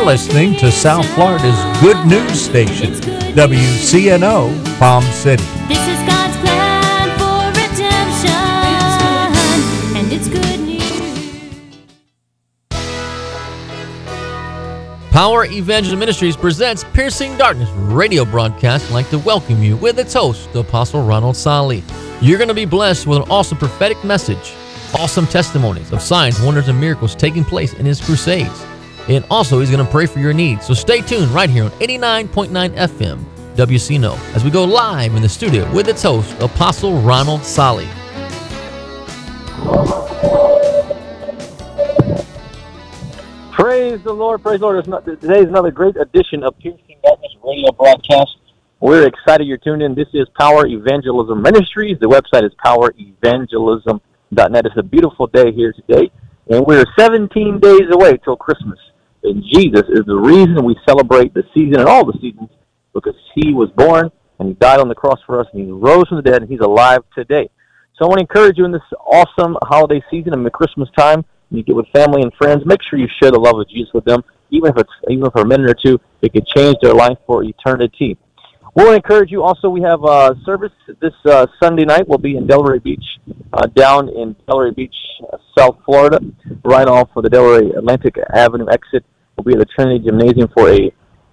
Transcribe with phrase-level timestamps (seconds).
[0.00, 2.94] You're listening to South Florida's good news station,
[3.34, 5.42] WCNO Palm City.
[5.68, 8.32] This is God's plan for redemption,
[9.94, 10.80] and it's good news.
[15.10, 18.86] Power Evangelist Ministries presents Piercing Darkness radio broadcast.
[18.86, 21.84] I'd like to welcome you with its host, Apostle Ronald Sali.
[22.22, 24.54] You're going to be blessed with an awesome prophetic message,
[24.98, 28.64] awesome testimonies of signs, wonders, and miracles taking place in his crusades.
[29.10, 30.64] And also, he's going to pray for your needs.
[30.64, 33.24] So stay tuned right here on 89.9 FM
[33.56, 37.88] WCNO as we go live in the studio with its host, Apostle Ronald Sali.
[43.50, 44.84] Praise the Lord, praise the Lord.
[45.04, 48.36] Today is another great edition of Piercing Darkness radio broadcast.
[48.78, 49.96] We're excited you're tuned in.
[49.96, 51.98] This is Power Evangelism Ministries.
[51.98, 54.66] The website is powerevangelism.net.
[54.66, 56.12] It's a beautiful day here today,
[56.48, 58.78] and we're 17 days away till Christmas.
[59.22, 62.48] And Jesus is the reason we celebrate the season and all the seasons
[62.94, 66.08] because he was born and he died on the cross for us and he rose
[66.08, 67.48] from the dead and he's alive today.
[67.96, 71.24] So I want to encourage you in this awesome holiday season and the Christmas time.
[71.50, 73.92] When you get with family and friends, make sure you share the love of Jesus
[73.92, 74.24] with them.
[74.50, 77.44] Even if it's even for a minute or two, it could change their life for
[77.44, 78.16] eternity.
[78.74, 79.42] We'll encourage you.
[79.42, 82.06] Also, we have uh, service this uh, Sunday night.
[82.06, 83.04] We'll be in Delray Beach,
[83.52, 84.94] uh, down in Delray Beach,
[85.32, 86.20] uh, South Florida,
[86.64, 89.04] right off of the Delray Atlantic Avenue exit.
[89.36, 90.92] We'll be at the Trinity Gymnasium for a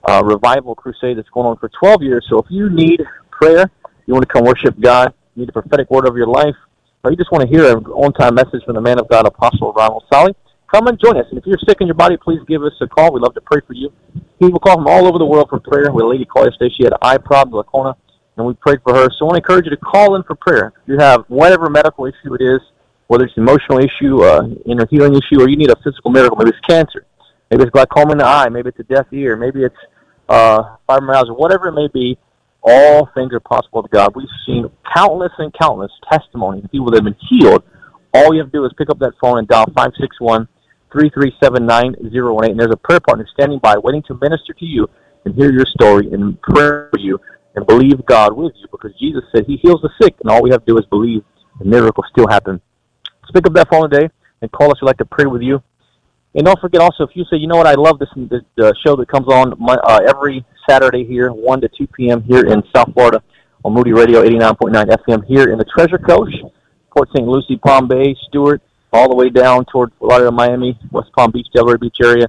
[0.10, 2.26] uh, revival crusade that's going on for 12 years.
[2.30, 3.70] So if you need prayer,
[4.08, 6.56] you want to come worship God, you need a prophetic word of your life,
[7.04, 9.74] or you just want to hear an on-time message from the man of God, Apostle
[9.74, 10.34] Ronald Solly,
[10.72, 11.26] come and join us.
[11.30, 13.14] And if you're sick in your body, please give us a call.
[13.14, 13.92] We'd love to pray for you.
[14.40, 15.92] People call from all over the world for prayer.
[15.92, 16.73] We had a lady call yesterday.
[16.78, 17.96] She had an eye problem, glaucoma,
[18.36, 19.10] and we prayed for her.
[19.18, 20.73] So I want to encourage you to call in for prayer.
[20.84, 22.60] If you have whatever medical issue it is,
[23.08, 26.38] whether it's an emotional issue, uh, inner healing issue, or you need a physical miracle,
[26.38, 27.05] maybe it's cancer,
[27.49, 29.76] maybe it's glaucoma in the eye, maybe it's a deaf ear, maybe it's
[30.28, 32.17] uh, fibromyalgia, whatever it may be,
[32.61, 34.14] all things are possible to God.
[34.14, 37.64] We've seen countless and countless testimonies of people that have been healed.
[38.14, 40.49] All you have to do is pick up that phone and dial 561
[40.92, 42.52] 337 9018.
[42.52, 44.87] And there's a prayer partner standing by waiting to minister to you
[45.25, 47.20] and hear your story and pray for you
[47.55, 50.52] and believe God with you because Jesus said He heals the sick, and all we
[50.52, 51.23] have to do is believe,
[51.59, 52.61] and miracles still happen.
[53.25, 54.09] So pick up that phone today
[54.42, 54.81] and call us.
[54.81, 55.61] We'd like to pray with you.
[56.36, 58.71] And don't forget also, if you say, you know what, I love this, this uh,
[58.86, 62.21] show that comes on my, uh, every Saturday here, 1 to 2 p.m.
[62.21, 63.23] here in South Florida
[63.65, 66.36] on Moody Radio 89.9 FM here in the Treasure Coast,
[66.92, 67.27] Port St.
[67.27, 68.61] Lucie, Palm Bay, Stuart,
[68.98, 72.28] all the way down toward Fort Lauderdale, Miami, West Palm Beach, Delray Beach area,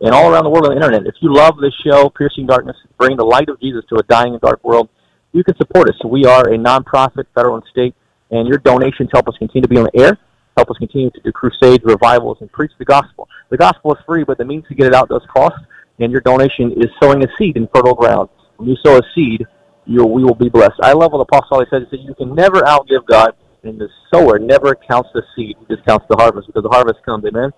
[0.00, 1.06] and all around the world on the internet.
[1.06, 4.32] If you love this show, Piercing Darkness, bring the light of Jesus to a dying
[4.32, 4.88] and dark world,
[5.32, 5.94] you can support us.
[6.04, 7.94] We are a nonprofit, federal and state,
[8.30, 10.18] and your donations help us continue to be on the air,
[10.56, 13.28] help us continue to do crusades, revivals, and preach the gospel.
[13.50, 15.56] The gospel is free, but the means to get it out does cost,
[15.98, 18.30] and your donation is sowing a seed in fertile ground.
[18.56, 19.46] When you sow a seed,
[19.84, 20.80] you we will be blessed.
[20.82, 21.82] I love what the Apostle always says.
[21.90, 25.56] He said, you can never outgive God, and the sower never counts the seed.
[25.58, 27.24] He just counts the harvest because the harvest comes.
[27.24, 27.50] Amen.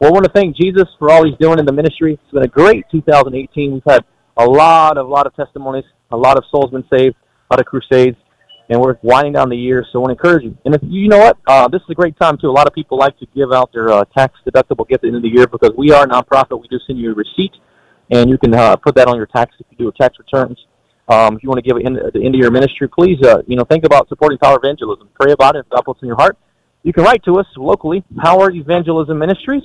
[0.00, 2.14] Well, I want to thank Jesus for all he's doing in the ministry.
[2.14, 3.72] It's been a great 2018.
[3.72, 4.04] We've had
[4.36, 7.14] a lot of lot of testimonies, a lot of souls been saved,
[7.50, 8.16] a lot of crusades,
[8.68, 9.84] and we're winding down the year.
[9.92, 10.56] So I want to encourage you.
[10.64, 12.48] And if you know what, uh, this is a great time too.
[12.48, 15.06] A lot of people like to give out their uh, tax deductible gift at the
[15.08, 16.60] end of the year because we are a nonprofit.
[16.60, 17.52] We do send you a receipt,
[18.10, 20.58] and you can uh, put that on your tax if you do a tax returns.
[21.08, 23.20] Um, if you want to give it in, at the end of your ministry, please,
[23.22, 25.08] uh, you know, think about supporting Power Evangelism.
[25.20, 25.66] Pray about it.
[25.68, 26.38] God puts in your heart,
[26.82, 29.62] you can write to us locally, Power Evangelism Ministries,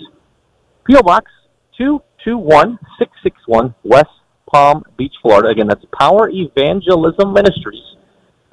[0.85, 1.01] P.O.
[1.01, 1.29] Box
[1.77, 4.05] 221661, West
[4.51, 5.49] Palm Beach, Florida.
[5.49, 7.95] Again, that's Power Evangelism Ministries,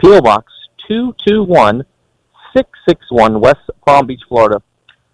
[0.01, 0.21] P.O.
[0.23, 0.51] Box
[0.89, 4.63] 221661, West Palm Beach, Florida,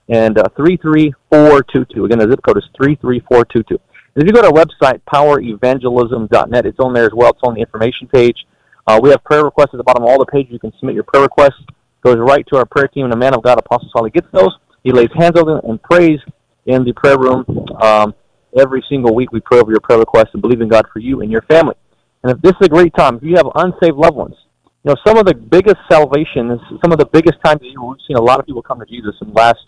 [0.08, 2.04] and uh, 33422.
[2.04, 3.80] Again, the zip code is 33422.
[4.16, 7.30] If you go to our website, powerevangelism.net, it's on there as well.
[7.30, 8.36] It's on the information page.
[8.86, 10.52] Uh, we have prayer requests at the bottom of all the pages.
[10.52, 11.62] You can submit your prayer requests.
[12.02, 14.56] Goes right to our prayer team, and the man of God, Apostle Solly, gets those.
[14.82, 16.18] He lays hands on them and prays
[16.66, 17.44] in the prayer room.
[17.80, 18.14] Um,
[18.58, 21.20] every single week, we pray over your prayer requests and believe in God for you
[21.20, 21.74] and your family.
[22.24, 24.34] And if this is a great time, if you have unsaved loved ones,
[24.82, 27.98] you know some of the biggest salvations, some of the biggest times that you- we've
[28.08, 29.60] seen a lot of people come to Jesus in the last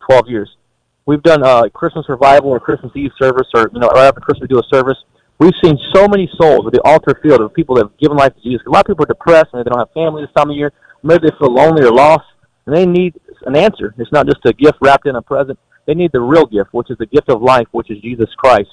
[0.00, 0.56] 12 years.
[1.06, 4.48] We've done uh, Christmas revival or Christmas Eve service, or you know, right after Christmas
[4.48, 4.96] we do a service.
[5.38, 8.34] We've seen so many souls at the altar field of people that have given life
[8.34, 8.62] to Jesus.
[8.66, 10.72] A lot of people are depressed and they don't have family this time of year.
[11.02, 12.24] Maybe they feel lonely or lost,
[12.66, 13.94] and they need an answer.
[13.98, 15.58] It's not just a gift wrapped in a present.
[15.86, 18.70] They need the real gift, which is the gift of life, which is Jesus Christ.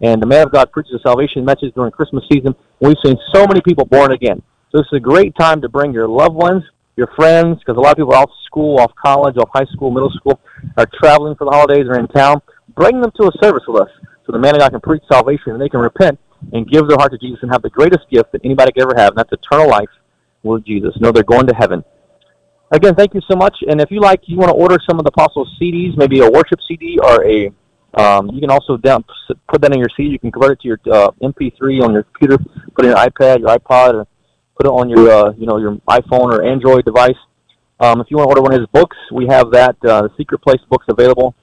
[0.00, 2.54] And the man of God preaches a salvation message during Christmas season.
[2.80, 4.42] We've seen so many people born again.
[4.72, 6.62] So this is a great time to bring your loved ones,
[6.96, 9.90] your friends, because a lot of people are off school, off college, off high school,
[9.90, 10.40] middle school,
[10.76, 12.40] are traveling for the holidays or in town.
[12.76, 13.90] Bring them to a service with us.
[14.26, 16.18] so the man of God can preach salvation and they can repent
[16.52, 18.94] and give their heart to Jesus and have the greatest gift that anybody could ever
[18.96, 19.88] have, and that's eternal life
[20.42, 20.94] with Jesus.
[21.00, 21.84] No, they're going to heaven.
[22.70, 23.56] Again, thank you so much.
[23.68, 26.30] And if you like, you want to order some of the Apostles' CDs, maybe a
[26.30, 27.50] worship CD or a,
[27.94, 29.04] um, you can also down,
[29.48, 30.10] put that in your CD.
[30.10, 32.38] You can convert it to your uh, MP3 on your computer,
[32.74, 34.06] put it in your iPad, your iPod, or
[34.56, 37.18] put it on your, uh, you know, your iPhone or Android device.
[37.80, 40.10] Um, if you want to order one of his books, we have that uh, the
[40.16, 41.34] Secret Place books available.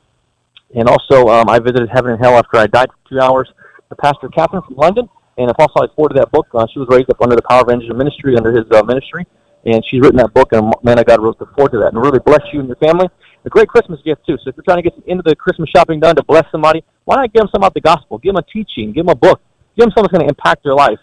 [0.73, 3.51] And also, um, I visited Heaven and Hell after I died for two hours.
[3.89, 6.47] The pastor Catherine from London, and Apostle I forwarded that book.
[6.53, 9.27] Uh, she was raised up under the Power of Evangelism Ministry, under his uh, ministry,
[9.65, 10.53] and she's written that book.
[10.53, 12.77] And man of God wrote the forward to that, and really bless you and your
[12.77, 13.07] family.
[13.43, 14.37] A great Christmas gift too.
[14.37, 17.17] So if you're trying to get into the Christmas shopping done to bless somebody, why
[17.17, 18.17] not give them some about the gospel?
[18.19, 18.93] Give them a teaching.
[18.93, 19.41] Give them a book.
[19.75, 20.99] Give them something that's going to impact their life.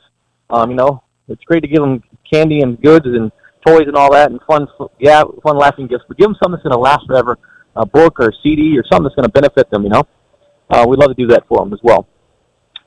[0.48, 3.30] Um, you know, it's great to give them candy and goods and
[3.66, 4.66] toys and all that and fun,
[4.98, 6.04] yeah, fun laughing gifts.
[6.08, 7.38] But give them something that's going to last forever,
[7.76, 9.84] a book or a CD or something that's going to benefit them.
[9.84, 10.02] You know,
[10.70, 12.06] uh, we'd love to do that for them as well.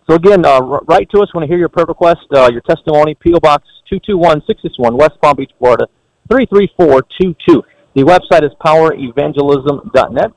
[0.10, 1.34] So again, uh, write to us.
[1.34, 3.16] Want to hear your prayer request, uh, your testimony.
[3.16, 5.88] PO Box two two one six six one, West Palm Beach, Florida
[6.30, 7.64] three three four two two.
[7.94, 10.32] The website is powerevangelism.net.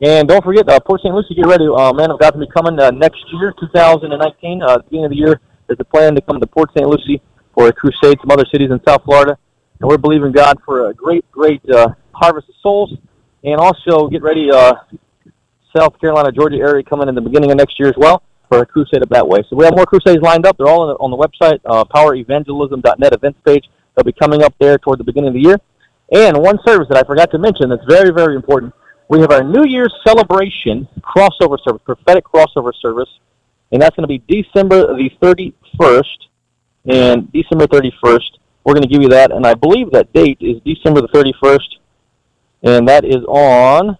[0.00, 1.12] And don't forget, uh, Port St.
[1.12, 1.66] Lucie, get ready.
[1.66, 4.62] Uh, man of God to be coming uh, next year, 2019.
[4.62, 6.86] Uh, at the beginning of the year, there's a plan to come to Port St.
[6.86, 7.20] Lucie
[7.58, 9.36] for a crusade, some other cities in South Florida.
[9.80, 12.92] And we're believing God for a great, great uh, harvest of souls.
[13.42, 14.74] And also get ready, uh,
[15.76, 18.66] South Carolina, Georgia area coming in the beginning of next year as well for a
[18.66, 19.40] crusade up that way.
[19.50, 20.56] So we have more crusades lined up.
[20.56, 23.64] They're all on the, on the website, uh, powerevangelism.net events page.
[23.94, 25.58] They'll be coming up there toward the beginning of the year.
[26.12, 28.72] And one service that I forgot to mention that's very, very important.
[29.08, 33.08] We have our New Year's celebration crossover service, prophetic crossover service,
[33.72, 36.27] and that's going to be December the 31st.
[36.88, 40.60] And December 31st, we're going to give you that, and I believe that date is
[40.64, 41.78] December the 31st,
[42.62, 43.98] and that is on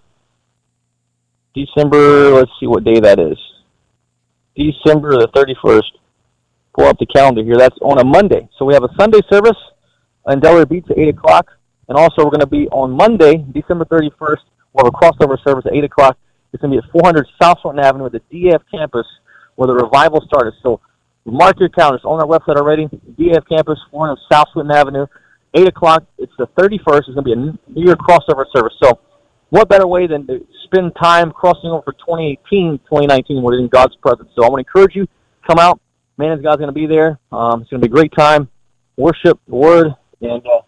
[1.55, 2.31] December.
[2.31, 3.39] Let's see what day that is.
[4.57, 5.83] December the 31st.
[6.75, 7.57] Pull up the calendar here.
[7.57, 8.49] That's on a Monday.
[8.59, 9.57] So we have a Sunday service
[10.29, 11.47] in Delray Beach at 8 o'clock.
[11.89, 14.43] And also, we're going to be on Monday, December 31st.
[14.73, 16.19] We'll have a crossover service at 8 o'clock.
[16.53, 19.07] It's going to be at 400 South Thornton Avenue at the DF campus
[19.57, 20.55] where the revival started.
[20.63, 20.81] So
[21.31, 22.87] mark your calendars on our website already.
[22.87, 25.07] DF campus, 400 South Thornton Avenue,
[25.55, 26.05] 8 o'clock.
[26.19, 26.99] It's the 31st.
[26.99, 28.75] It's going to be a New Year crossover service.
[28.83, 29.01] So
[29.51, 33.97] what better way than to spend time crossing over for 2018, 2019 when in God's
[33.97, 34.29] presence.
[34.37, 35.07] So I want to encourage you,
[35.47, 35.81] come out.
[36.19, 37.19] Man of God's going to be there.
[37.31, 38.49] Um, it's going to be a great time.
[38.97, 39.87] Worship the Word,
[40.21, 40.61] and uh,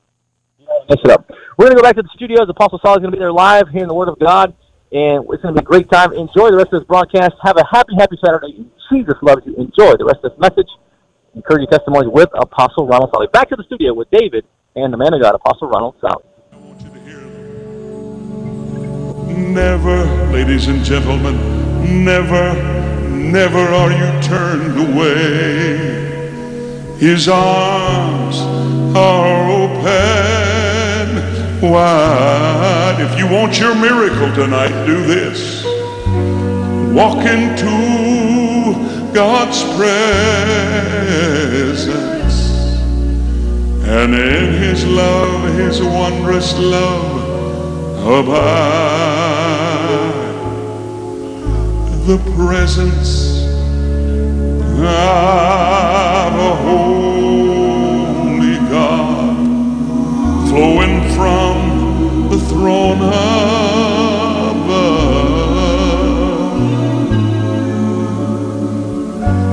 [0.89, 1.29] mess it up.
[1.59, 2.49] We're going to go back to the studios.
[2.49, 4.55] Apostle Saul is going to be there live hearing the Word of God,
[4.93, 6.13] and it's going to be a great time.
[6.13, 7.35] Enjoy the rest of this broadcast.
[7.43, 8.67] Have a happy, happy Saturday.
[8.91, 9.55] Jesus loves you.
[9.55, 10.69] Enjoy the rest of this message.
[11.35, 13.29] Encourage your testimonies with Apostle Ronald Solly.
[13.33, 14.45] Back to the studio with David
[14.75, 16.19] and the man of God, Apostle Ronald them.
[19.55, 22.55] Never, ladies and gentlemen, never,
[23.11, 26.01] never are you turned away.
[26.99, 28.41] His arms
[28.97, 30.30] are open
[31.63, 32.97] wide.
[33.01, 35.65] If you want your miracle tonight, do this.
[36.95, 37.71] Walk into
[39.13, 40.29] God's presence.
[43.87, 47.27] And in his love, his wondrous love,
[48.07, 49.41] abide.
[52.07, 53.41] The presence
[54.83, 59.37] of a holy God
[60.49, 61.50] flowing from
[62.61, 64.69] throne above.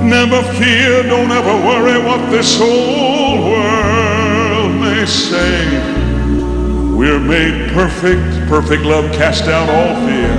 [0.04, 5.66] Never fear, don't ever worry what this whole world may say.
[6.98, 10.38] We're made perfect, perfect love cast out all fear.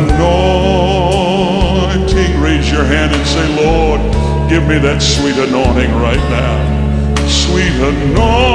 [2.40, 4.00] Raise your hand and say, Lord,
[4.48, 7.16] give me that sweet anointing right now.
[7.28, 8.47] Sweet anointing.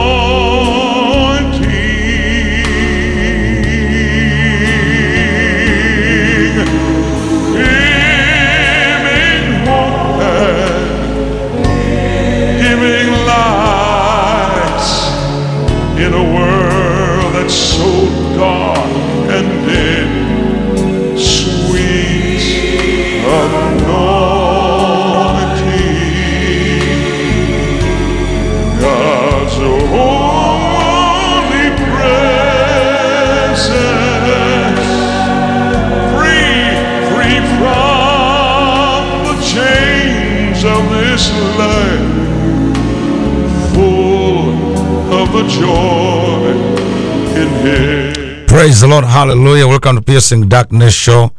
[49.14, 49.68] Hallelujah.
[49.68, 51.34] Welcome to Piercing Darkness Show.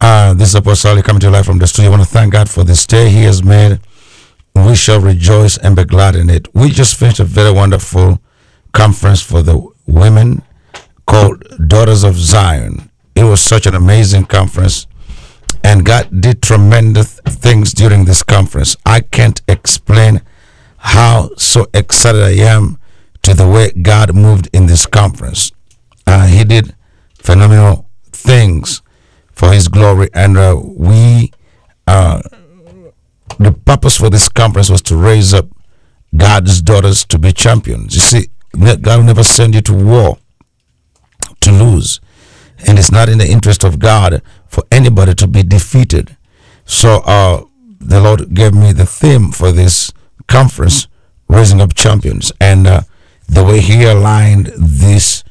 [0.00, 1.90] Uh, this is Apostle Ali coming to you live from the studio.
[1.90, 3.78] I want to thank God for this day He has made.
[4.54, 6.48] We shall rejoice and be glad in it.
[6.54, 8.20] We just finished a very wonderful
[8.72, 10.40] conference for the women
[11.04, 12.90] called Daughters of Zion.
[13.14, 14.86] It was such an amazing conference,
[15.62, 18.78] and God did tremendous things during this conference.
[18.86, 20.22] I can't explain
[20.78, 22.78] how so excited I am
[23.24, 25.52] to the way God moved in this conference.
[26.06, 26.74] Uh, he did
[27.22, 28.82] phenomenal things
[29.32, 31.32] for His glory, and uh, we,
[31.86, 32.20] uh,
[33.38, 35.46] the purpose for this conference was to raise up
[36.16, 37.94] God's daughters to be champions.
[37.94, 40.18] You see, God will never send you to war
[41.40, 42.00] to lose,
[42.66, 46.16] and it's not in the interest of God for anybody to be defeated.
[46.64, 47.44] So, uh,
[47.80, 49.92] the Lord gave me the theme for this
[50.26, 50.86] conference,
[51.28, 52.82] raising up champions, and uh,
[53.28, 55.24] the way He aligned this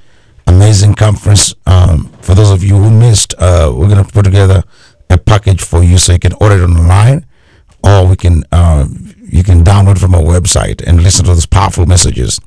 [0.50, 1.54] amazing conference.
[1.66, 4.64] Um, for those of you who missed, uh, we're going to put together
[5.10, 7.26] a package for you so you can order it online,
[7.84, 8.88] or we can uh,
[9.24, 12.40] you can download from our website and listen to those powerful messages.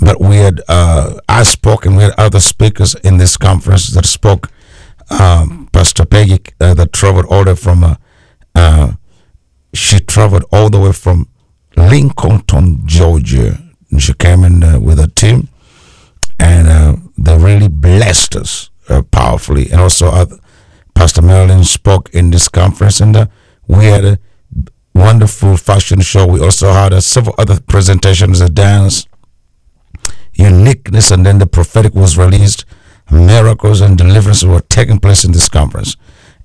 [0.00, 4.06] But we had uh, I spoke and we had other speakers in this conference that
[4.06, 4.50] spoke.
[5.10, 7.96] Um, Pastor Peggy uh, that traveled all the way from uh,
[8.54, 8.92] uh,
[9.74, 11.28] she traveled all the way from
[11.76, 13.58] Lincolnton, Georgia.
[13.90, 15.48] And she came in with a team
[16.40, 19.70] and they really blessed us uh, powerfully.
[19.70, 20.26] And also, uh,
[20.94, 23.26] Pastor Marilyn spoke in this conference, and uh,
[23.66, 24.18] we had a
[24.94, 26.26] wonderful fashion show.
[26.26, 29.06] We also had uh, several other presentations, a dance,
[30.34, 32.64] uniqueness, and then the prophetic was released.
[33.10, 35.96] Miracles and deliverances were taking place in this conference.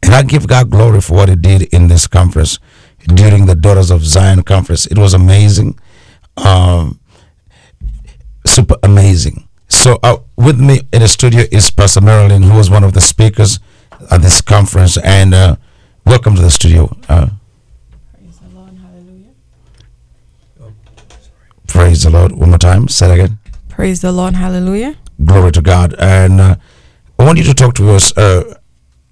[0.01, 2.59] And I give God glory for what He did in this conference
[3.07, 4.85] during the Daughters of Zion conference.
[4.85, 5.79] It was amazing.
[6.37, 6.99] Um,
[8.45, 9.48] super amazing.
[9.69, 13.01] So uh, with me in the studio is Pastor Marilyn, who was one of the
[13.01, 13.59] speakers
[14.11, 15.55] at this conference, and uh,
[16.05, 16.95] welcome to the studio.
[17.07, 17.29] Uh,
[18.11, 18.73] praise the Lord.
[18.75, 19.31] Hallelujah.
[20.61, 20.73] Oh,
[21.67, 22.31] praise the Lord.
[22.33, 22.87] One more time.
[22.87, 23.39] Say it again.
[23.69, 24.33] Praise the Lord.
[24.33, 24.97] Hallelujah.
[25.23, 25.95] Glory to God.
[25.99, 26.55] And uh,
[27.19, 28.15] I want you to talk to us.
[28.17, 28.55] Uh,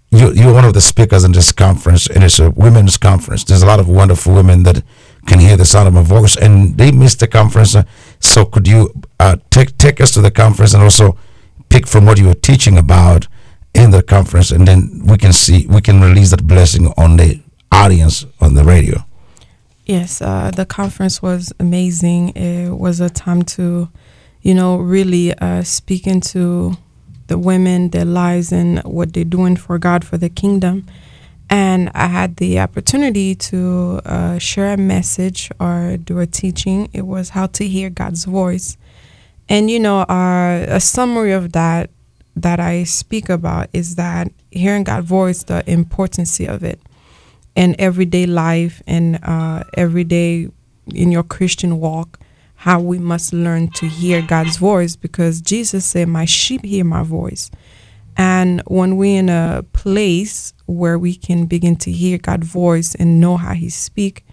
[0.10, 3.44] you, you're one of the speakers in this conference, and it's a women's conference.
[3.44, 4.84] There's a lot of wonderful women that
[5.28, 7.76] can hear the sound of my voice, and they missed the conference.
[8.20, 11.18] So, could you uh, take take us to the conference and also
[11.70, 13.28] pick from what you were teaching about
[13.74, 17.42] in the conference, and then we can see we can release that blessing on the
[17.72, 19.04] audience on the radio.
[19.86, 22.30] Yes, uh, the conference was amazing.
[22.30, 23.88] It was a time to,
[24.42, 26.76] you know, really uh, speak into
[27.28, 30.88] the women, their lives, and what they're doing for God, for the kingdom.
[31.50, 36.90] And I had the opportunity to uh, share a message or do a teaching.
[36.94, 38.78] It was how to hear God's voice.
[39.48, 41.90] And, you know, uh, a summary of that
[42.36, 46.80] that I speak about is that hearing God's voice, the importance of it
[47.56, 50.48] in everyday life and uh, everyday
[50.94, 52.20] in your Christian walk,
[52.56, 57.04] how we must learn to hear God's voice because Jesus said, My sheep hear my
[57.04, 57.50] voice.
[58.18, 63.22] And when we're in a place where we can begin to hear God's voice and
[63.22, 64.26] know how He speak,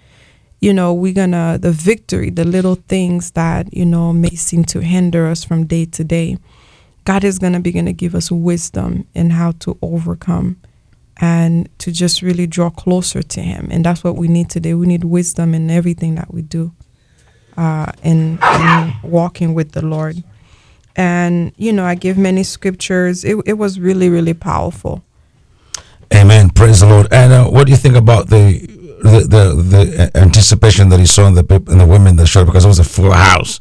[0.61, 4.81] you know, we're gonna the victory, the little things that you know may seem to
[4.81, 6.39] hinder us from day to day.
[7.05, 10.59] God is gonna begin to give us wisdom in how to overcome
[11.19, 13.69] and to just really draw closer to Him.
[13.71, 14.75] And that's what we need today.
[14.75, 16.73] We need wisdom in everything that we do,
[17.57, 20.23] uh, in, in walking with the Lord
[20.97, 25.03] and you know i give many scriptures it, it was really really powerful
[26.13, 26.51] Amen.
[26.51, 27.13] Praise the Lord.
[27.13, 28.59] And uh, what do you think about the
[29.03, 32.65] the the, the anticipation that you saw in the in the women that showed because
[32.65, 33.61] it was a full house?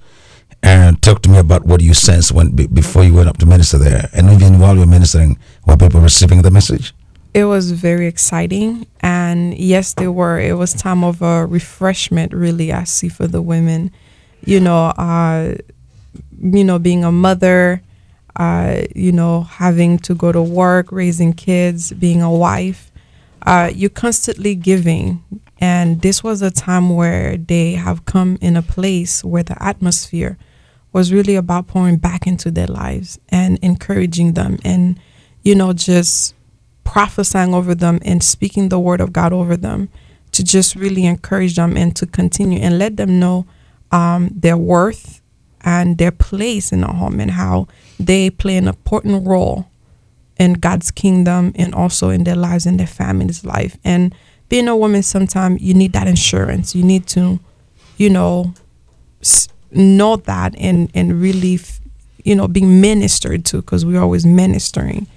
[0.61, 3.77] And talk to me about what you sensed when before you went up to minister
[3.77, 6.93] there, and even while you were ministering, were people receiving the message?
[7.33, 12.71] it was very exciting and yes they were it was time of a refreshment really
[12.71, 13.91] i see for the women
[14.45, 15.55] you know uh
[16.43, 17.81] you know being a mother
[18.38, 22.91] uh you know having to go to work raising kids being a wife
[23.45, 25.23] uh you're constantly giving.
[25.59, 30.38] And this was a time where they have come in a place where the atmosphere
[30.91, 35.00] was really about pouring back into their lives and encouraging them and
[35.43, 36.35] you know just
[36.83, 39.89] prophesying over them and speaking the word of God over them
[40.33, 43.45] to just really encourage them and to continue and let them know
[43.91, 45.23] um, their worth
[45.63, 47.67] and their place in the home and how
[48.00, 49.67] they play an important role
[50.38, 53.77] in God's kingdom and also in their lives and their family's life.
[53.84, 54.13] And
[54.50, 56.75] being a woman, sometimes you need that insurance.
[56.75, 57.39] You need to,
[57.98, 58.53] you know,
[59.72, 61.60] know that and and really,
[62.24, 65.08] you know, being ministered to because we're always ministering.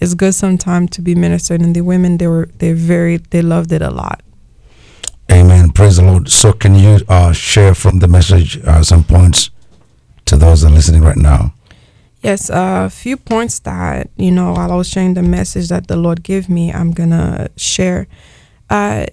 [0.00, 3.72] It's good sometimes to be ministered, and the women they were they very they loved
[3.72, 4.22] it a lot.
[5.30, 5.70] Amen.
[5.72, 6.30] Praise the Lord.
[6.30, 9.50] So, can you uh, share from the message uh, some points
[10.28, 11.54] to those that are listening right now?
[12.22, 15.96] Yes, a few points that you know while I was sharing the message that the
[15.96, 18.06] Lord gave me, I'm gonna share.
[18.68, 19.06] Uh,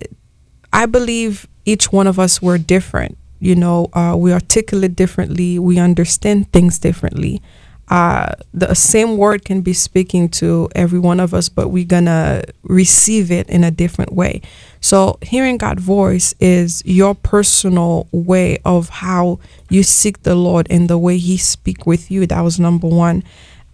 [0.73, 3.17] I believe each one of us were different.
[3.39, 7.41] You know, uh, we articulate differently, we understand things differently.
[7.87, 12.43] Uh, the same word can be speaking to every one of us, but we're gonna
[12.63, 14.41] receive it in a different way.
[14.81, 19.39] So, hearing God's voice is your personal way of how
[19.69, 22.25] you seek the Lord and the way He speak with you.
[22.25, 23.23] That was number one.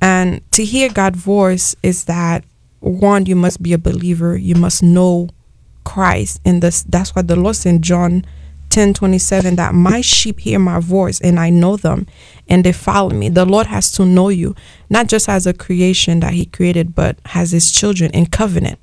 [0.02, 2.44] And to hear God's voice is that
[2.80, 4.36] one, you must be a believer.
[4.36, 5.30] You must know
[5.84, 8.26] Christ, and this that's what the Lord said John
[8.72, 12.08] 10 27 that my sheep hear my voice and I know them
[12.50, 13.30] and they follow me.
[13.30, 14.56] The Lord has to know you,
[14.90, 18.80] not just as a creation that He created, but as His children in covenant.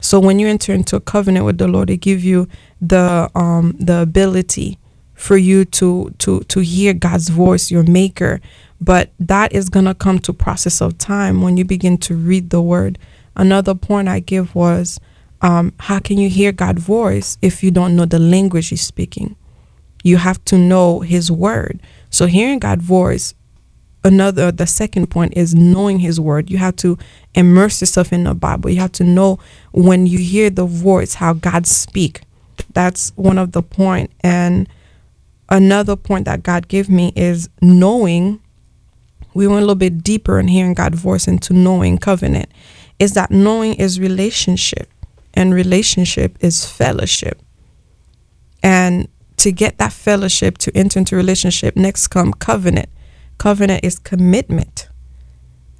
[0.00, 2.48] So when you enter into a covenant with the Lord, it give you
[2.80, 4.78] the um the ability
[5.14, 8.40] for you to to to hear God's voice, your maker.
[8.80, 12.60] But that is gonna come to process of time when you begin to read the
[12.60, 12.98] word.
[13.36, 14.98] Another point I give was
[15.42, 19.36] um, how can you hear God's voice if you don't know the language He's speaking?
[20.04, 21.80] You have to know His word.
[22.10, 23.34] So hearing God's voice,
[24.04, 26.48] another the second point is knowing His word.
[26.48, 26.96] You have to
[27.34, 28.70] immerse yourself in the Bible.
[28.70, 29.40] You have to know
[29.72, 32.22] when you hear the voice how God speak.
[32.72, 34.12] That's one of the point.
[34.20, 34.68] And
[35.48, 38.40] another point that God gave me is knowing.
[39.34, 42.50] We went a little bit deeper in hearing God's voice into knowing covenant.
[43.00, 44.88] Is that knowing is relationship
[45.34, 47.40] and relationship is fellowship.
[48.62, 52.88] And to get that fellowship, to enter into relationship, next come covenant.
[53.38, 54.88] Covenant is commitment.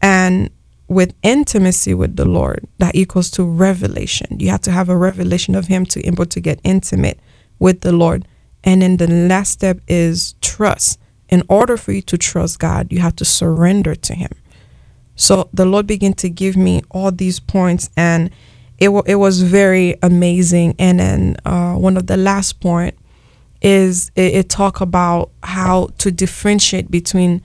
[0.00, 0.50] And
[0.88, 4.38] with intimacy with the Lord, that equals to revelation.
[4.40, 7.20] You have to have a revelation of Him to able to get intimate
[7.58, 8.26] with the Lord.
[8.64, 10.98] And then the last step is trust.
[11.28, 14.30] In order for you to trust God, you have to surrender to Him.
[15.14, 18.30] So the Lord began to give me all these points, and
[18.82, 20.74] it wa it was very amazing.
[20.76, 22.96] And then uh, one of the last point
[23.60, 27.42] is it, it talk about how to differentiate between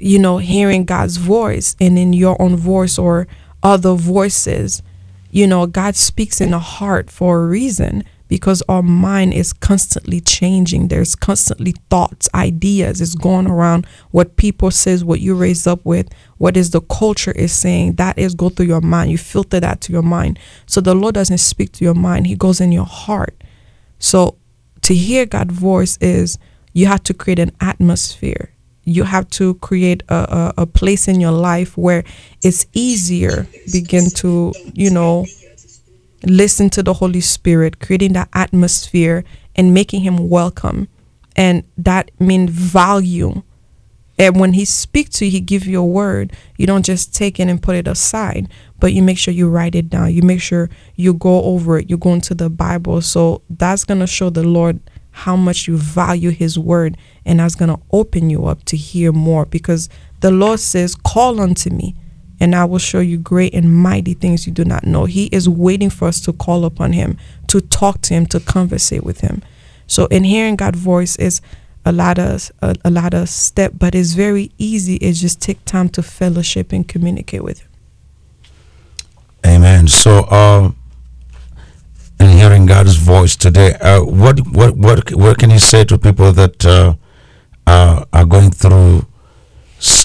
[0.00, 3.28] you know hearing God's voice and in your own voice or
[3.62, 4.82] other voices.
[5.30, 8.02] You know, God speaks in the heart for a reason
[8.34, 10.88] because our mind is constantly changing.
[10.88, 16.12] There's constantly thoughts, ideas is going around what people says, what you raised up with,
[16.38, 17.92] what is the culture is saying.
[17.92, 19.12] That is go through your mind.
[19.12, 20.40] You filter that to your mind.
[20.66, 22.26] So the Lord doesn't speak to your mind.
[22.26, 23.40] He goes in your heart.
[24.00, 24.36] So
[24.82, 26.36] to hear God's voice is
[26.72, 28.50] you have to create an atmosphere.
[28.82, 30.14] You have to create a,
[30.58, 32.02] a, a place in your life where
[32.42, 35.24] it's easier begin to, you know,
[36.26, 39.24] listen to the Holy Spirit, creating that atmosphere
[39.56, 40.88] and making him welcome.
[41.36, 43.42] And that means value.
[44.18, 46.32] And when he speaks to you, he give you a word.
[46.56, 49.74] You don't just take it and put it aside, but you make sure you write
[49.74, 50.14] it down.
[50.14, 51.90] You make sure you go over it.
[51.90, 53.00] You go into the Bible.
[53.02, 54.78] So that's gonna show the Lord
[55.10, 59.46] how much you value his word and that's gonna open you up to hear more
[59.46, 59.88] because
[60.20, 61.94] the Lord says, Call unto me
[62.40, 65.04] and I will show you great and mighty things you do not know.
[65.04, 67.18] He is waiting for us to call upon him,
[67.48, 69.42] to talk to him, to conversate with him.
[69.86, 71.40] So in hearing God's voice is
[71.84, 74.96] a lot of a, a lot of step, but it's very easy.
[74.96, 77.68] It just take time to fellowship and communicate with him.
[79.46, 79.88] Amen.
[79.88, 80.72] So, uh,
[82.18, 86.32] in hearing God's voice today, uh, what what what what can you say to people
[86.32, 86.94] that uh,
[87.66, 89.06] uh, are going through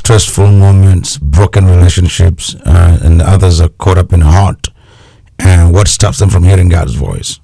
[0.10, 4.69] stressful moments, broken relationships, uh, and others are caught up in hurt?
[5.38, 7.39] And what stops them from hearing God's voice?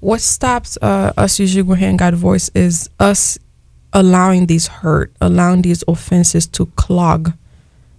[0.00, 3.38] what stops uh, us usually when hearing God's voice is us
[3.92, 7.32] allowing these hurt, allowing these offenses to clog,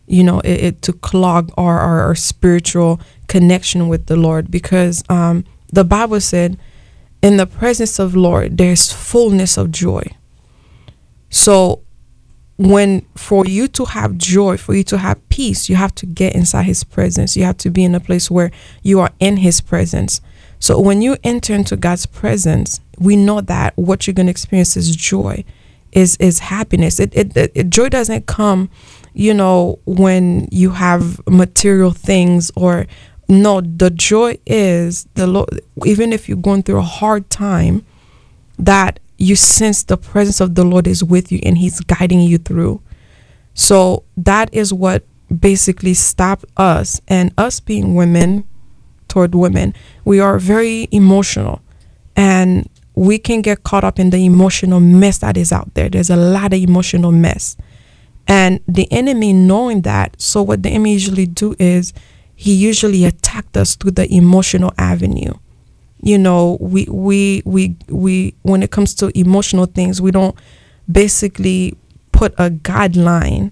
[0.07, 4.49] you know, it, it to clog our, our, our spiritual connection with the Lord.
[4.49, 6.57] Because um, the Bible said,
[7.21, 10.03] in the presence of Lord, there's fullness of joy.
[11.29, 11.81] So
[12.59, 16.35] when for you to have joy, for you to have peace, you have to get
[16.35, 17.37] inside his presence.
[17.37, 18.51] You have to be in a place where
[18.83, 20.19] you are in his presence.
[20.59, 24.75] So when you enter into God's presence, we know that what you're going to experience
[24.75, 25.45] is joy,
[25.93, 26.99] is is happiness.
[26.99, 28.69] It, it, it, joy doesn't come,
[29.13, 32.87] you know, when you have material things or
[33.29, 33.61] no.
[33.61, 35.61] The joy is the Lord.
[35.85, 37.85] Even if you're going through a hard time,
[38.57, 42.37] that you sense the presence of the Lord is with you and He's guiding you
[42.37, 42.81] through.
[43.53, 45.03] So that is what
[45.37, 48.47] basically stopped us and us being women
[49.07, 49.73] toward women.
[50.05, 51.61] We are very emotional
[52.15, 55.89] and we can get caught up in the emotional mess that is out there.
[55.89, 57.57] There's a lot of emotional mess.
[58.27, 61.93] And the enemy knowing that, so what the enemy usually do is
[62.35, 65.33] he usually attacked us through the emotional avenue.
[66.01, 70.35] You know, we we we we when it comes to emotional things, we don't
[70.89, 71.77] basically
[72.11, 73.51] put a guideline.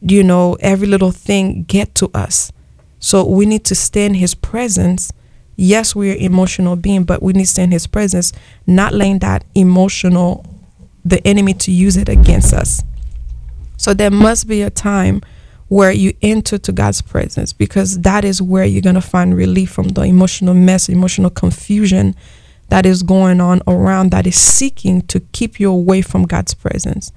[0.00, 2.52] You know, every little thing get to us.
[2.98, 5.12] So we need to stay in his presence.
[5.56, 8.32] Yes, we're emotional being, but we need to stay in his presence,
[8.66, 10.44] not letting that emotional
[11.04, 12.82] the enemy to use it against us.
[13.76, 15.22] So there must be a time
[15.68, 19.70] where you enter to God's presence because that is where you're going to find relief
[19.70, 22.14] from the emotional mess, emotional confusion
[22.68, 27.12] that is going on around that is seeking to keep you away from God's presence.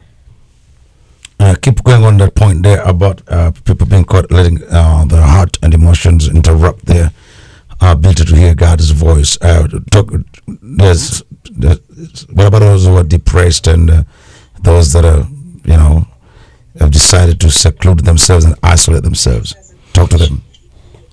[1.39, 5.21] uh, keep going on that point there about uh, people being caught letting uh, their
[5.21, 7.11] heart and emotions interrupt their
[7.81, 9.37] ability to hear God's voice.
[9.41, 10.11] Uh, talk,
[10.47, 11.79] there's, there's,
[12.29, 14.03] what about those who are depressed and uh,
[14.61, 15.25] those that are,
[15.63, 16.05] you know,
[16.79, 19.55] have decided to seclude themselves and isolate themselves?
[19.93, 20.43] Talk to them.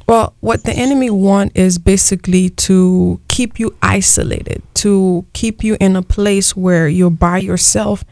[0.09, 5.97] Well, what the enemy want is basically to keep you isolated, to keep you in
[5.97, 8.05] a place where you're by yourself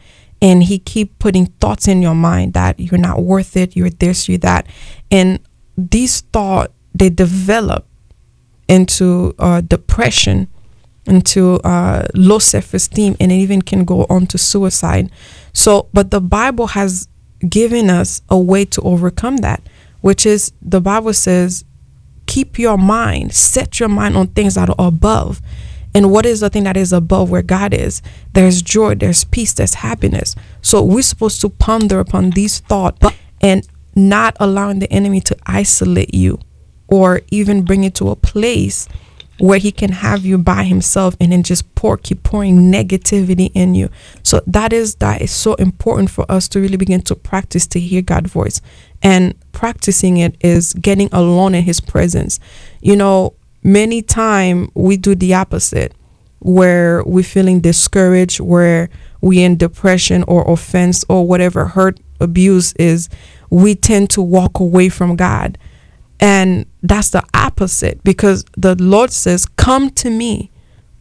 [0.43, 4.29] and he keep putting thoughts in your mind that you're not worth it, you're this,
[4.29, 4.67] you're that.
[5.11, 5.39] And
[5.79, 7.87] these thoughts they develop
[8.69, 10.49] into uh, depression,
[11.07, 15.11] into uh, low self-esteem, and it even can go on to suicide.
[15.53, 17.09] So, but the Bible has
[17.49, 19.63] given us a way to overcome that,
[20.01, 21.65] which is the Bible says,
[22.27, 25.41] keep your mind, set your mind on things that are above.
[25.95, 28.03] And what is the thing that is above where God is?
[28.33, 30.35] There's joy, there's peace, there's happiness.
[30.61, 33.07] So we're supposed to ponder upon these thoughts
[33.41, 36.41] and not allowing the enemy to isolate you
[36.89, 38.89] or even bring you to a place
[39.39, 43.75] where he can have you by himself and then just pour keep pouring negativity in
[43.75, 43.91] you.
[44.23, 47.81] So that is that is so important for us to really begin to practice to
[47.81, 48.61] hear god's voice.
[49.03, 52.39] And practicing it is getting alone in his presence.
[52.81, 55.93] You know many time we do the opposite
[56.41, 58.91] where we're feeling discouraged where
[59.23, 63.09] we in depression or offense or whatever hurt abuse is
[63.49, 65.57] we tend to walk away from god
[66.25, 70.51] and that's the opposite because the Lord says, Come to me,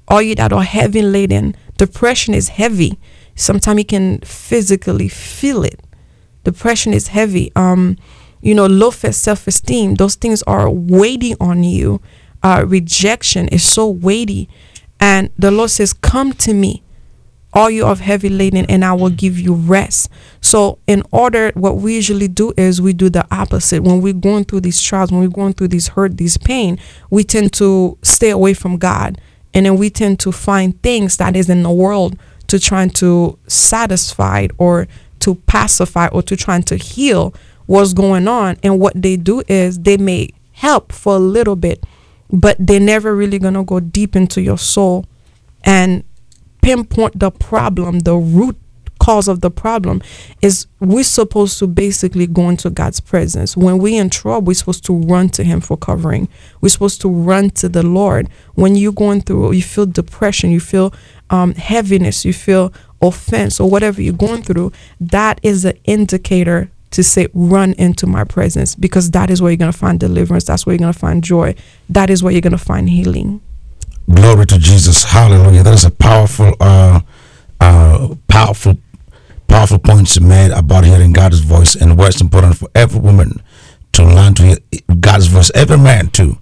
[0.10, 1.56] all you that are heavy laden.
[1.78, 3.00] Depression is heavy.
[3.34, 5.80] Sometimes you can physically feel it.
[6.44, 7.54] Depression is heavy.
[7.56, 7.96] Um,
[8.42, 12.02] you know, low self esteem, those things are weighty on you.
[12.44, 14.50] Uh, rejection is so weighty.
[15.00, 16.84] And the Lord says, Come to me
[17.54, 20.10] all you of heavy laden and I will give you rest.
[20.42, 23.84] So in order what we usually do is we do the opposite.
[23.84, 27.24] When we're going through these trials, when we're going through these hurt, these pain, we
[27.24, 29.20] tend to stay away from God.
[29.54, 33.38] And then we tend to find things that is in the world to trying to
[33.48, 34.88] satisfy or
[35.20, 37.34] to pacify or to trying to heal
[37.68, 38.58] what's going on.
[38.64, 41.84] And what they do is they may help for a little bit,
[42.32, 45.06] but they're never really gonna go deep into your soul
[45.64, 46.04] and
[46.64, 48.58] pinpoint the problem, the root
[49.00, 50.02] cause of the problem
[50.42, 53.58] is we're supposed to basically go into God's presence.
[53.58, 56.30] When we're in trouble, we're supposed to run to Him for covering.
[56.62, 58.30] We're supposed to run to the Lord.
[58.56, 60.94] When you're going through, you feel depression, you feel
[61.30, 62.72] um, heaviness, you feel
[63.02, 64.72] offense, or whatever you're going through,
[65.02, 69.58] that is an indicator to say, run into my presence because that is where you're
[69.58, 70.46] going to find deliverance.
[70.46, 71.56] That's where you're going to find joy.
[71.90, 73.42] That is where you're going to find healing.
[74.12, 75.04] Glory to Jesus.
[75.04, 75.64] Hallelujah.
[75.64, 77.02] That is a powerful, uh,
[77.60, 78.78] uh, powerful,
[79.48, 83.42] powerful points made about hearing God's voice and why it's important for every woman
[83.94, 84.58] to learn to hear
[85.00, 85.52] God's voice.
[85.56, 86.38] Every man too.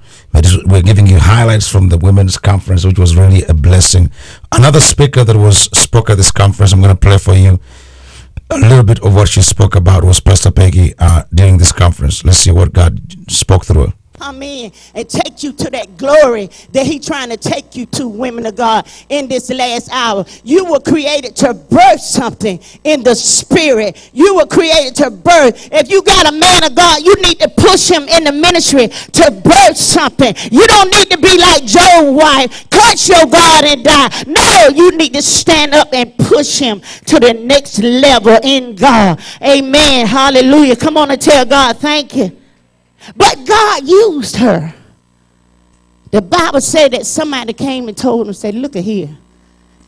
[0.66, 4.12] We're giving you highlights from the women's conference, which was really a blessing.
[4.52, 7.60] Another speaker that was spoke at this conference, I'm going to play for you
[8.50, 12.24] a little bit of what she spoke about was Pastor Peggy uh, during this conference.
[12.26, 13.00] Let's see what God
[13.32, 13.94] spoke through her.
[14.22, 18.08] Come in and take you to that glory that he trying to take you to
[18.08, 20.24] women of god in this last hour.
[20.44, 24.12] You were created to birth something in the spirit.
[24.14, 25.70] You were created to birth.
[25.72, 28.90] If you got a man of god you need to push him in the ministry
[28.90, 30.36] to birth something.
[30.52, 32.70] You don't need to be like Job's wife.
[32.70, 34.24] Cut your god and die.
[34.28, 39.20] No you need to stand up and push him to the next level in god.
[39.42, 40.06] Amen.
[40.06, 40.76] Hallelujah.
[40.76, 42.41] Come on and tell god thank you
[43.16, 44.74] but God used her.
[46.12, 49.18] The Bible said that somebody came and told him, said, look at here.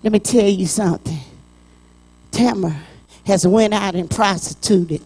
[0.01, 1.19] Let me tell you something.
[2.31, 2.75] Tamar
[3.25, 5.01] has went out and prostituted.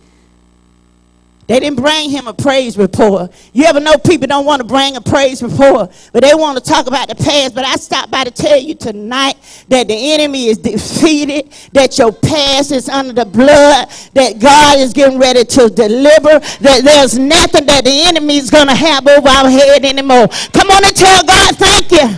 [1.48, 3.32] They didn't bring him a praise report.
[3.54, 6.64] You ever know people don't want to bring a praise report, but they want to
[6.64, 7.56] talk about the past.
[7.56, 9.36] But I stopped by to tell you tonight
[9.70, 14.92] that the enemy is defeated, that your past is under the blood, that God is
[14.92, 19.30] getting ready to deliver, that there's nothing that the enemy is going to have over
[19.30, 20.28] our head anymore.
[20.52, 22.10] Come on and tell God, thank you.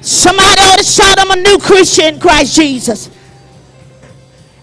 [0.00, 3.08] Somebody ought to shout, I'm a new Christian in Christ Jesus.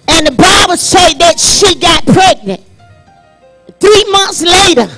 [0.10, 2.65] And the Bible say that she got pregnant.
[3.86, 4.90] Three months later,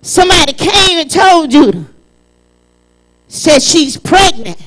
[0.00, 1.86] somebody came and told you,
[3.26, 4.62] said she's pregnant.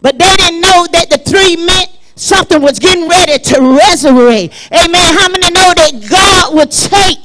[0.00, 4.72] But they didn't know that the three meant something was getting ready to resurrect.
[4.72, 5.14] Amen.
[5.14, 7.18] How many know that God would take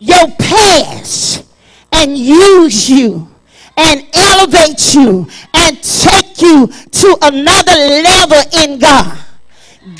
[0.00, 1.44] your past
[1.92, 3.28] and use you
[3.76, 9.18] and elevate you and take you to another level in God?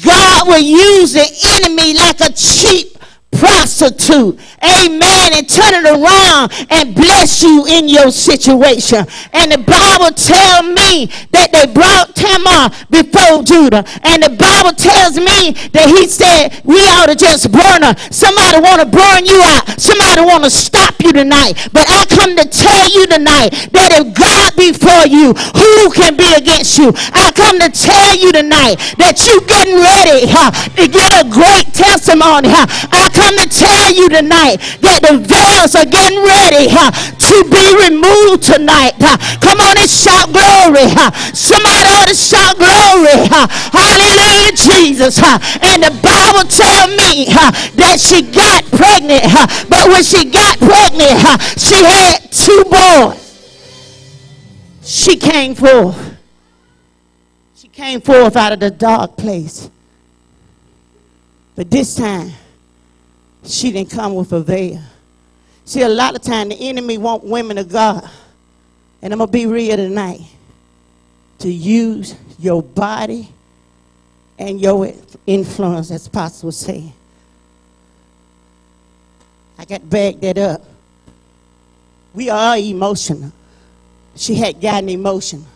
[0.05, 2.96] God will use the enemy like a cheap
[3.33, 4.39] prostitute.
[4.63, 5.33] Amen.
[5.35, 9.05] And turn it around and bless you in your situation.
[9.33, 13.85] And the Bible tell me that they brought Tamar before Judah.
[14.03, 17.95] And the Bible tells me that he said we ought to just burn her.
[18.11, 19.69] Somebody want to burn you out.
[19.77, 21.69] Somebody want to stop you tonight.
[21.73, 26.17] But I come to tell you tonight that if God be for you, who can
[26.17, 26.93] be against you?
[27.13, 31.75] I come to tell you tonight that you getting ready huh, to get a great
[31.75, 32.49] testimony.
[32.49, 32.67] Huh?
[32.93, 37.67] I come to tell you tonight that the veils are getting ready huh, to be
[37.91, 38.95] removed tonight.
[39.03, 39.19] huh.
[39.43, 40.87] Come on and shout glory.
[40.87, 41.11] huh.
[41.35, 43.27] Somebody ought to shout glory.
[43.27, 45.19] Hallelujah, Jesus.
[45.63, 47.27] And the Bible tell me
[47.81, 49.27] that she got pregnant.
[49.69, 51.17] But when she got pregnant,
[51.59, 53.25] she had two boys.
[54.83, 56.17] She came forth.
[57.57, 59.69] She came forth out of the dark place.
[61.57, 62.33] But this time,
[63.47, 64.81] she didn't come with a veil.
[65.65, 68.09] See, a lot of time the enemy want women of God,
[69.03, 70.21] and I'm gonna be real tonight,
[71.39, 73.29] to use your body
[74.39, 74.93] and your
[75.27, 76.93] influence, as Pastor was saying.
[79.59, 80.65] I got to back that up.
[82.15, 83.33] We are emotional.
[84.15, 85.47] She had gotten emotional.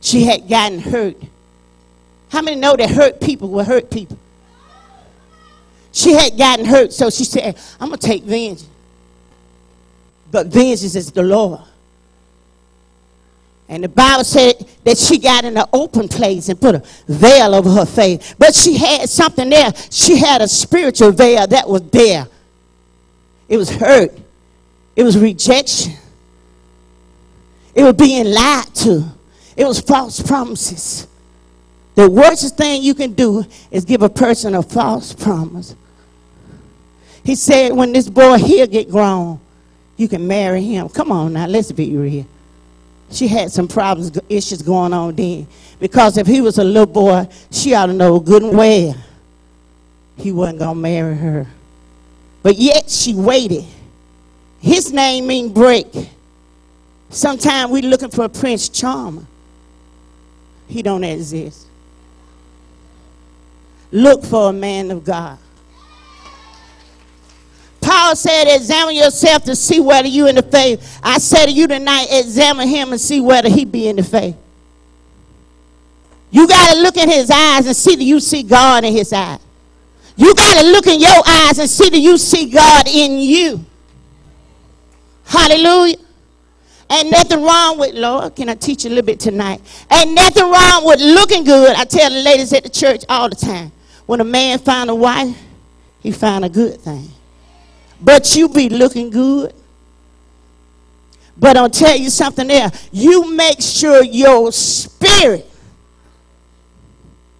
[0.00, 1.16] She had gotten hurt.
[2.28, 4.18] How many know that hurt people will hurt people?
[5.92, 8.68] She had gotten hurt, so she said, I'm going to take vengeance.
[10.30, 11.60] But vengeance is the Lord.
[13.68, 17.54] And the Bible said that she got in an open place and put a veil
[17.54, 18.34] over her face.
[18.36, 19.70] But she had something there.
[19.90, 22.26] She had a spiritual veil that was there.
[23.48, 24.10] It was hurt.
[24.96, 25.94] It was rejection.
[27.74, 29.04] It was being lied to.
[29.56, 31.06] It was false promises.
[32.00, 35.76] The worst thing you can do is give a person a false promise.
[37.22, 39.38] He said, when this boy here get grown,
[39.98, 40.88] you can marry him.
[40.88, 42.26] Come on now, let's be real.
[43.10, 45.46] She had some problems, issues going on then.
[45.78, 48.94] Because if he was a little boy, she ought to know good and well
[50.16, 51.46] he wasn't going to marry her.
[52.42, 53.66] But yet she waited.
[54.62, 55.86] His name mean break.
[57.10, 59.26] Sometimes we looking for a Prince Charmer.
[60.66, 61.66] He don't exist.
[63.92, 65.38] Look for a man of God.
[67.80, 71.00] Paul said, examine yourself to see whether you in the faith.
[71.02, 74.36] I say to you tonight, examine him and see whether he be in the faith.
[76.30, 79.12] You got to look in his eyes and see that you see God in his
[79.12, 79.40] eyes.
[80.16, 83.64] You got to look in your eyes and see that you see God in you.
[85.24, 85.96] Hallelujah.
[86.90, 89.60] Ain't nothing wrong with, Lord, can I teach you a little bit tonight?
[89.90, 91.74] Ain't nothing wrong with looking good.
[91.76, 93.72] I tell the ladies at the church all the time.
[94.10, 95.38] When a man find a wife,
[96.00, 97.08] he find a good thing.
[98.00, 99.54] But you be looking good.
[101.36, 102.72] But I'll tell you something there.
[102.90, 105.48] You make sure your spirit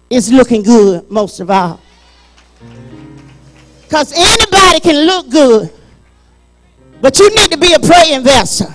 [0.09, 1.81] is looking good most of all.
[3.81, 5.73] Because anybody can look good.
[7.01, 8.73] But you need to be a praying vessel.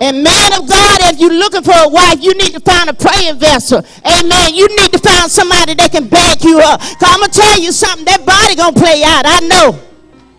[0.00, 2.94] And man of God, if you're looking for a wife, you need to find a
[2.94, 3.82] praying vessel.
[4.06, 4.54] Amen.
[4.54, 6.80] You need to find somebody that can back you up.
[6.80, 8.04] Cause I'm gonna tell you something.
[8.04, 9.24] That body gonna play out.
[9.26, 9.78] I know.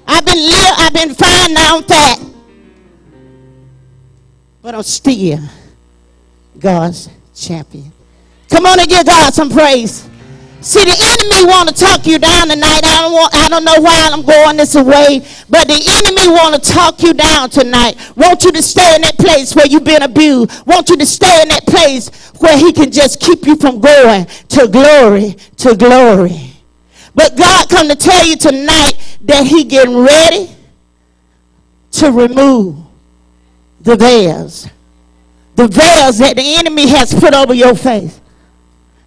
[0.07, 1.77] I've been live, I've been fine now.
[1.77, 2.19] I'm fat,
[4.59, 5.39] but I'm still
[6.57, 7.91] God's champion.
[8.49, 10.09] Come on and give God some praise.
[10.61, 12.81] See, the enemy want to talk you down tonight.
[12.83, 13.33] I don't want.
[13.33, 17.13] I don't know why I'm going this way, but the enemy want to talk you
[17.13, 17.95] down tonight.
[18.17, 20.67] Want you to stay in that place where you've been abused.
[20.67, 24.25] Want you to stay in that place where he can just keep you from going
[24.25, 26.51] to glory, to glory.
[27.15, 30.49] But God come to tell you tonight that he getting ready
[31.91, 32.75] to remove
[33.79, 34.67] the veils.
[35.55, 38.19] The veils that the enemy has put over your face.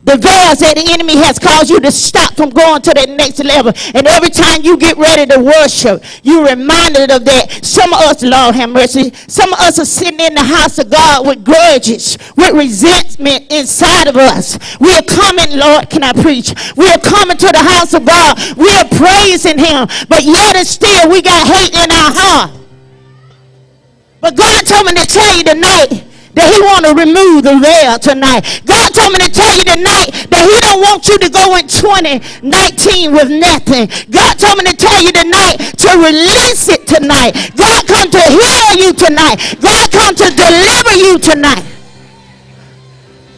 [0.05, 3.39] The veils that the enemy has caused you to stop from going to the next
[3.39, 3.73] level.
[3.95, 7.65] And every time you get ready to worship, you're reminded of that.
[7.65, 10.91] Some of us, Lord have mercy, some of us are sitting in the house of
[10.91, 14.59] God with grudges, with resentment inside of us.
[14.81, 16.51] We are coming, Lord, can I preach?
[16.77, 18.39] We are coming to the house of God.
[18.57, 19.87] We are praising him.
[20.09, 22.51] But yet and still we got hate in our heart.
[24.21, 27.99] But God told me to tell you tonight that he want to remove the veil
[28.01, 28.65] tonight.
[28.65, 31.69] God told me to tell you tonight that he don't want you to go in
[31.69, 33.89] 2019 with nothing.
[34.09, 37.37] God told me to tell you tonight to release it tonight.
[37.57, 39.37] God come to heal you tonight.
[39.61, 41.65] God come to deliver you tonight.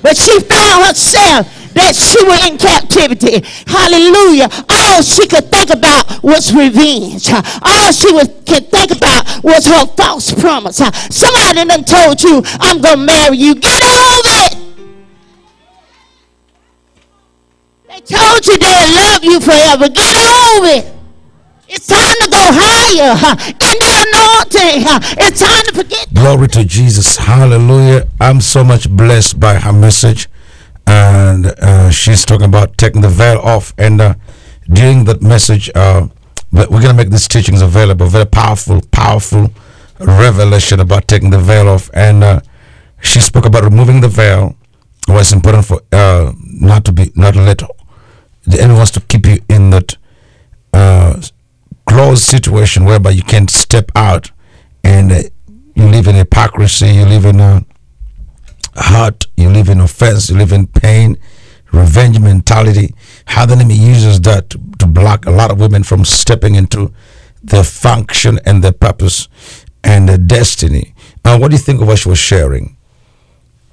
[0.02, 3.44] But she found herself that she was in captivity.
[3.66, 4.48] Hallelujah.
[4.68, 7.30] All she could think about was revenge.
[7.30, 10.78] All she was, could think about was her false promise.
[11.10, 13.54] Somebody done told you, I'm going to marry you.
[13.54, 14.58] Get over it.
[17.88, 19.88] They told you they love you forever.
[19.88, 20.16] Get
[20.56, 20.90] over it.
[21.66, 23.14] It's time to go higher
[23.48, 24.84] in the anointing.
[25.26, 26.12] It's time to forget.
[26.12, 27.16] Glory to Jesus.
[27.16, 28.06] Hallelujah.
[28.20, 30.28] I'm so much blessed by her message.
[30.86, 33.72] And uh, she's talking about taking the veil off.
[33.78, 34.14] And uh,
[34.72, 36.08] during that message, uh,
[36.52, 38.06] we're going to make these teachings available.
[38.06, 39.50] Very powerful, powerful
[39.98, 41.90] revelation about taking the veil off.
[41.94, 42.40] And uh,
[43.02, 44.56] she spoke about removing the veil.
[45.08, 47.62] It's important for uh, not to be, not to let
[48.46, 49.96] the enemy wants to keep you in that
[50.72, 51.20] uh,
[51.86, 54.30] closed situation whereby you can't step out
[54.82, 55.30] and
[55.74, 57.60] you live in hypocrisy, you live in uh,
[58.76, 61.16] hurt, you live in offense, you live in pain,
[61.72, 62.94] revenge mentality.
[63.26, 66.92] How the enemy uses that to, to block a lot of women from stepping into
[67.42, 69.28] their function and their purpose
[69.82, 70.94] and their destiny.
[71.24, 72.76] Uh, what do you think of what she was sharing?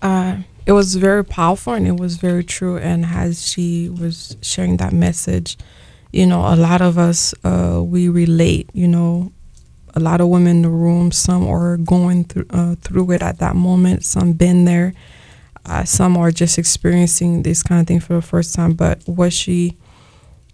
[0.01, 2.77] uh, it was very powerful and it was very true.
[2.77, 5.57] And as she was sharing that message,
[6.11, 9.31] you know, a lot of us, uh, we relate, you know,
[9.95, 13.39] a lot of women in the room, some are going through, uh, through it at
[13.39, 14.93] that moment, some been there,
[15.65, 18.73] uh, some are just experiencing this kind of thing for the first time.
[18.73, 19.77] But what she,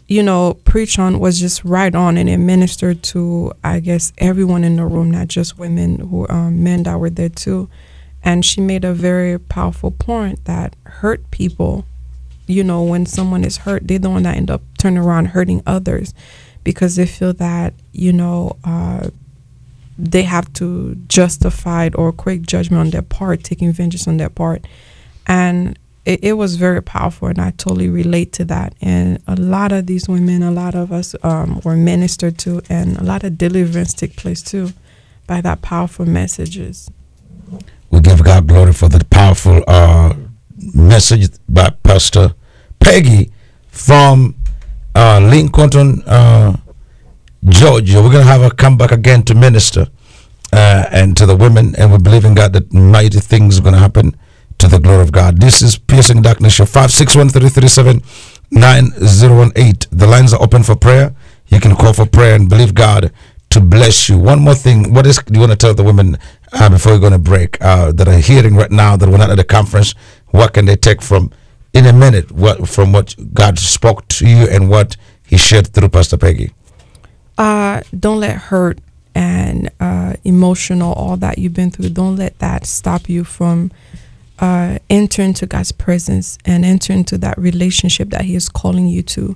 [0.07, 4.63] you know, preached on was just right on and it ministered to, I guess, everyone
[4.63, 7.69] in the room, not just women, who um, men that were there too.
[8.23, 11.85] And she made a very powerful point that hurt people.
[12.47, 15.61] You know when someone is hurt they're the one that end up turning around hurting
[15.67, 16.13] others
[16.63, 19.09] because they feel that you know uh,
[19.97, 24.29] they have to justify it or quick judgment on their part taking vengeance on their
[24.29, 24.65] part.
[25.25, 28.73] And it, it was very powerful and i totally relate to that.
[28.81, 32.97] And a lot of these women a lot of us um, were ministered to and
[32.97, 34.69] a lot of deliverance took place too
[35.25, 36.89] by that powerful messages.
[37.89, 40.13] We give God glory for the powerful uh,
[40.73, 42.33] message by Pastor
[42.79, 43.31] Peggy
[43.69, 44.35] from
[44.95, 46.57] uh, Lincoln, uh,
[47.45, 48.01] Georgia.
[48.01, 49.87] We're going to have her come back again to minister
[50.53, 53.73] uh, and to the women, and we believe in God that mighty things are going
[53.73, 54.15] to happen
[54.59, 55.39] to the glory of God.
[55.39, 58.01] This is Piercing Darkness Show 561 337
[58.51, 59.89] 9018.
[59.91, 61.15] The lines are open for prayer.
[61.47, 63.11] You can call for prayer and believe God
[63.51, 64.17] to bless you.
[64.17, 64.93] One more thing.
[64.93, 66.17] What is you want to tell the women
[66.53, 69.29] uh, before we're going to break uh, that are hearing right now that we're not
[69.29, 69.93] at the conference?
[70.27, 71.31] What can they take from
[71.73, 72.31] in a minute?
[72.31, 76.51] What from what God spoke to you and what He shared through Pastor Peggy?
[77.37, 78.79] Uh, don't let hurt
[79.13, 83.71] and uh, emotional, all that you've been through, don't let that stop you from
[84.39, 89.01] uh, entering into God's presence and enter into that relationship that He is calling you
[89.03, 89.35] to.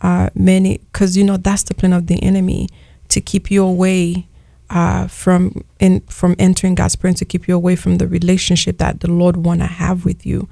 [0.00, 2.68] Uh, many, because you know that's the plan of the enemy
[3.08, 4.26] to keep you away
[4.70, 8.98] uh, from in from entering God's presence, to keep you away from the relationship that
[8.98, 10.48] the Lord want to have with you,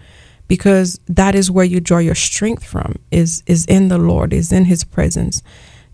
[0.47, 3.01] because that is where you draw your strength from.
[3.11, 5.43] Is is in the Lord, is in His presence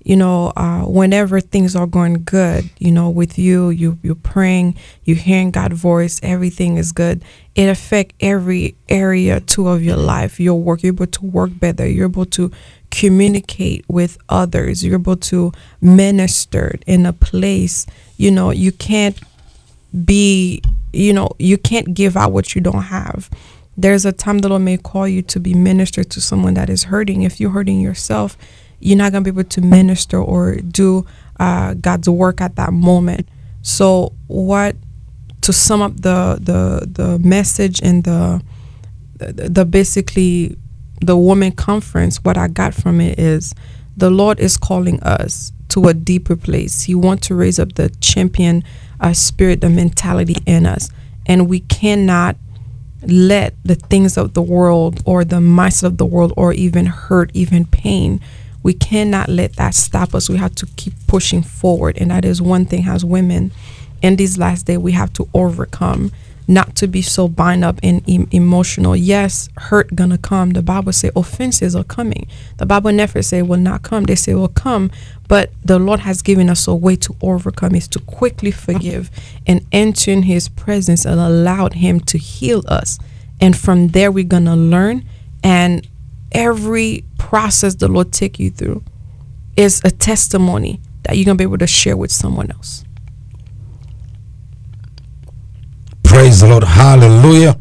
[0.06, 4.76] you know, uh, whenever things are going good, you know, with you, you you're praying,
[5.02, 7.24] you're hearing God's voice, everything is good.
[7.56, 10.38] It affect every area too of your life.
[10.38, 11.88] Your work, you're able to work better.
[11.88, 12.52] You're able to
[12.92, 14.84] communicate with others.
[14.84, 15.50] You're able to
[15.80, 17.84] minister in a place.
[18.16, 19.18] You know, you can't
[20.04, 23.28] be, you know, you can't give out what you don't have.
[23.76, 26.84] there's a time the Lord may call you to be ministered to someone that is
[26.84, 27.22] hurting.
[27.22, 28.38] If you're hurting yourself,
[28.80, 31.06] you're not gonna be able to minister or do
[31.38, 33.28] uh, God's work at that moment.
[33.62, 34.76] So, what
[35.42, 38.42] to sum up the the the message and the
[39.16, 40.56] the, the basically
[41.00, 43.54] the woman conference, what I got from it is
[43.96, 46.82] the Lord is calling us to a deeper place.
[46.82, 48.64] He wants to raise up the champion
[49.00, 50.90] uh, spirit, the mentality in us,
[51.26, 52.36] and we cannot
[53.02, 57.30] let the things of the world or the mindset of the world or even hurt,
[57.34, 58.20] even pain,
[58.66, 60.28] we cannot let that stop us.
[60.28, 61.96] We have to keep pushing forward.
[61.98, 63.52] And that is one thing as women
[64.02, 66.10] in these last days we have to overcome.
[66.48, 68.96] Not to be so bind up in em- emotional.
[68.96, 70.50] Yes, hurt gonna come.
[70.50, 72.26] The Bible say offenses are coming.
[72.56, 74.02] The Bible never say will not come.
[74.02, 74.90] They say will come.
[75.28, 79.12] But the Lord has given us a way to overcome is to quickly forgive
[79.46, 82.98] and enter in his presence and allow him to heal us.
[83.40, 85.04] And from there we're gonna learn
[85.44, 85.86] and
[86.36, 88.84] every process the Lord take you through
[89.56, 92.84] is a testimony that you're gonna be able to share with someone else.
[96.04, 96.62] Praise the Lord.
[96.64, 97.58] Hallelujah.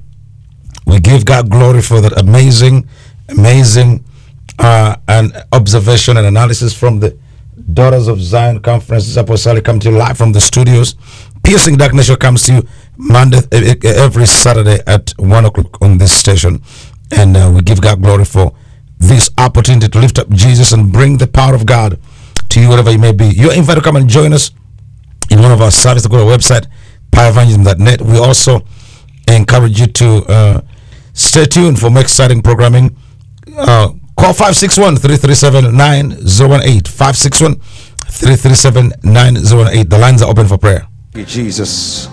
[0.86, 2.88] We give God glory for that amazing,
[3.30, 4.04] amazing
[4.60, 7.18] uh, and observation and analysis from the
[7.74, 9.16] Daughters of Zion Conference.
[9.16, 10.96] Apostolic come to you live from the studios.
[11.44, 12.68] Piercing Darkness Show comes to you
[12.98, 13.40] Monday
[13.84, 16.62] every Saturday at one o'clock on this station,
[17.12, 18.54] and uh, we give God glory for
[19.08, 22.00] this opportunity to lift up Jesus and bring the power of God
[22.50, 23.26] to you wherever you may be.
[23.28, 24.52] You're invited to come and join us
[25.30, 26.08] in one of our services.
[26.08, 26.68] Go to our website,
[27.12, 28.02] powerevangelism.net.
[28.02, 28.62] We also
[29.28, 30.62] encourage you to uh,
[31.14, 32.96] stay tuned for more exciting programming.
[33.58, 36.82] Uh, call 561 337 9018.
[36.92, 39.90] 561 337 9018.
[39.90, 40.88] The lines are open for prayer.
[41.14, 42.10] Jesus,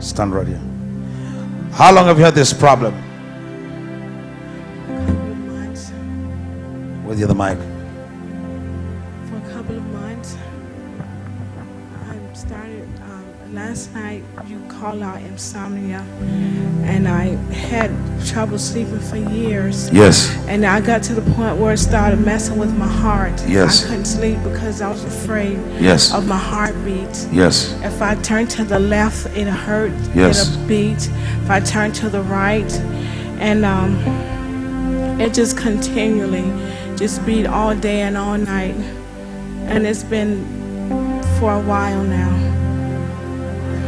[0.00, 0.60] stand right here.
[1.72, 2.94] How long have you had this problem?
[7.12, 7.58] With the other mic.
[9.28, 10.34] for a couple of months.
[12.08, 14.24] I started um, last night.
[14.46, 15.98] You call out insomnia,
[16.84, 17.90] and I had
[18.24, 19.90] trouble sleeping for years.
[19.90, 20.34] Yes.
[20.48, 23.46] And I got to the point where it started messing with my heart.
[23.46, 23.84] Yes.
[23.84, 26.14] I couldn't sleep because I was afraid Yes.
[26.14, 27.28] of my heartbeat.
[27.30, 27.78] Yes.
[27.82, 29.92] If I turned to the left, it hurt.
[30.14, 30.56] Yes.
[30.56, 31.10] It beat.
[31.42, 32.72] If I turned to the right,
[33.38, 33.98] and um,
[35.20, 36.50] it just continually
[36.96, 38.74] just beat all day and all night.
[39.66, 40.44] And it's been
[41.38, 42.30] for a while now.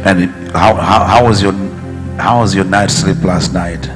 [0.05, 1.53] And it, how, how, how was your
[2.17, 3.89] how was your night sleep last night?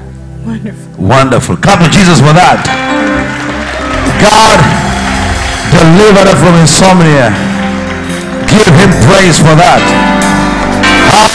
[0.46, 1.04] Wonderful.
[1.04, 1.58] Wonderful.
[1.58, 2.66] Come to Jesus for that.
[4.20, 4.60] God
[5.72, 7.32] delivered her from insomnia.
[8.50, 9.80] Give him praise for that.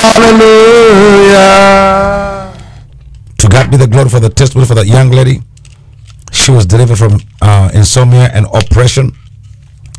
[0.04, 1.40] Hallelujah.
[3.38, 5.40] To God be the glory for the testimony for that young lady.
[6.34, 9.12] She was delivered from uh, insomnia and oppression,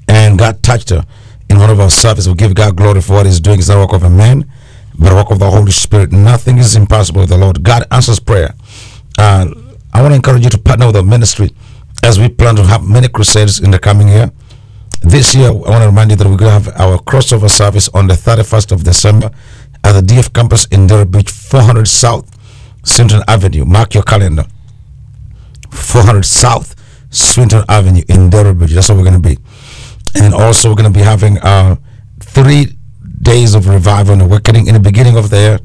[0.07, 1.05] and God touched her
[1.49, 2.27] in one of our services.
[2.27, 3.59] We give God glory for what He's doing.
[3.59, 4.51] It's not work of a man,
[4.99, 6.11] but work of the Holy Spirit.
[6.11, 7.63] Nothing is impossible with the Lord.
[7.63, 8.53] God answers prayer.
[9.17, 9.47] Uh,
[9.93, 11.51] I want to encourage you to partner with the ministry
[12.03, 14.29] as we plan to have many crusades in the coming year.
[15.01, 17.87] This year, I want to remind you that we're going to have our crossover service
[17.93, 19.31] on the 31st of December
[19.83, 22.29] at the DF campus in Delray Beach, 400 South
[22.83, 23.63] Central Avenue.
[23.65, 24.45] Mark your calendar.
[25.75, 26.75] 400 South
[27.09, 28.71] Swinton Avenue in Beach.
[28.71, 29.37] That's where we're going to be.
[30.15, 31.75] And also, we're going to be having uh,
[32.19, 32.77] three
[33.21, 35.59] days of revival and awakening in the beginning of the year.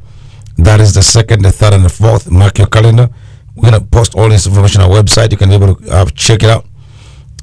[0.59, 2.31] That is the second, the third, and the fourth.
[2.31, 3.09] Mark your calendar.
[3.55, 5.31] We're going to post all this information on our website.
[5.31, 6.67] You can be able to uh, check it out.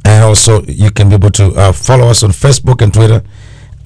[0.06, 3.24] And also, you can be able to uh, follow us on Facebook and Twitter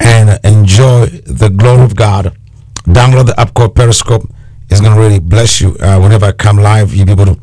[0.00, 2.36] and enjoy the glory of God.
[2.84, 4.28] Download the app called Periscope.
[4.70, 5.76] It's going to really bless you.
[5.78, 7.38] Uh, whenever I come live, you'll be able to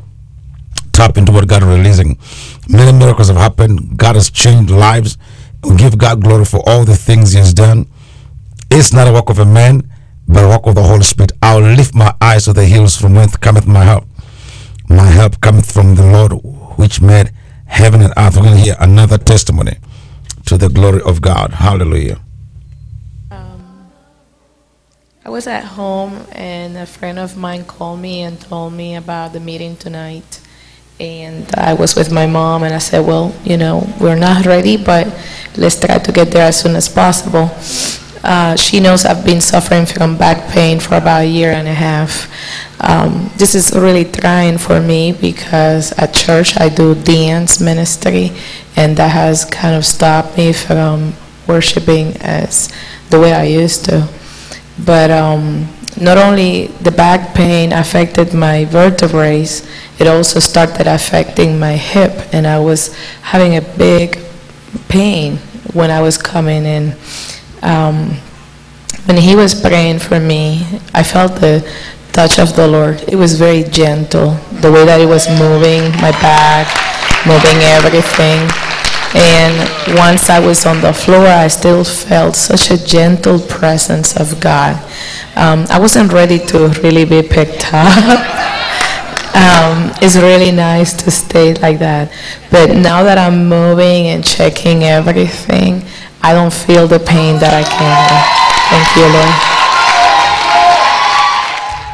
[1.00, 2.18] tap into what God is releasing.
[2.68, 3.96] Many miracles have happened.
[3.96, 5.16] God has changed lives.
[5.64, 7.86] We give God glory for all the things He has done.
[8.70, 9.90] It's not a work of a man,
[10.28, 11.32] but a work of the Holy Spirit.
[11.42, 14.04] I'll lift my eyes to the hills from whence cometh my help.
[14.90, 16.32] My help cometh from the Lord,
[16.80, 17.30] which made
[17.64, 18.36] heaven and earth.
[18.36, 19.78] We're going to hear another testimony
[20.44, 21.52] to the glory of God.
[21.52, 22.20] Hallelujah.
[23.30, 23.90] Um,
[25.24, 29.32] I was at home and a friend of mine called me and told me about
[29.32, 30.40] the meeting tonight.
[31.00, 34.76] And I was with my mom and I said, well, you know, we're not ready,
[34.76, 35.06] but
[35.56, 37.50] let's try to get there as soon as possible.
[38.22, 41.72] Uh, she knows I've been suffering from back pain for about a year and a
[41.72, 42.30] half.
[42.82, 48.32] Um, this is really trying for me because at church I do dance ministry
[48.76, 51.14] and that has kind of stopped me from
[51.46, 52.70] worshiping as
[53.08, 54.06] the way I used to.
[54.84, 55.66] But um,
[56.00, 59.44] not only the back pain affected my vertebrae,
[59.98, 64.18] it also started affecting my hip, and I was having a big
[64.88, 65.36] pain
[65.74, 66.94] when I was coming in.
[67.62, 68.16] Um,
[69.04, 71.60] when he was praying for me, I felt the
[72.12, 73.02] touch of the Lord.
[73.08, 76.66] It was very gentle, the way that it was moving my back,
[77.26, 78.48] moving everything.
[79.12, 84.40] And once I was on the floor, I still felt such a gentle presence of
[84.40, 84.78] God.
[85.36, 87.96] Um, I wasn't ready to really be picked up.
[89.34, 92.12] um, it's really nice to stay like that.
[92.50, 95.82] But now that I'm moving and checking everything,
[96.22, 98.10] I don't feel the pain that I can.
[98.70, 99.34] Thank you, Lord.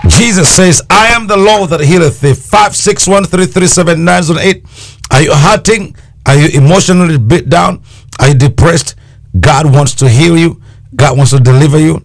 [0.09, 2.33] Jesus says, I am the Lord that healeth thee.
[2.33, 5.13] 561337908.
[5.13, 5.97] Are you hurting?
[6.27, 7.83] Are you emotionally beat down?
[8.21, 8.95] Are you depressed?
[9.39, 10.61] God wants to heal you.
[10.95, 12.03] God wants to deliver you.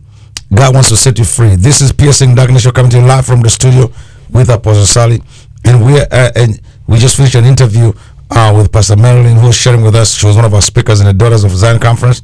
[0.53, 1.55] God wants to set you free.
[1.55, 2.65] This is Piercing Darkness.
[2.65, 3.89] You're coming to you live from the studio
[4.29, 5.21] with Apostle Solly.
[5.63, 7.93] And we uh, and we just finished an interview
[8.29, 10.13] uh, with Pastor Marilyn, who was sharing with us.
[10.13, 12.21] She was one of our speakers in the Daughters of Zion conference.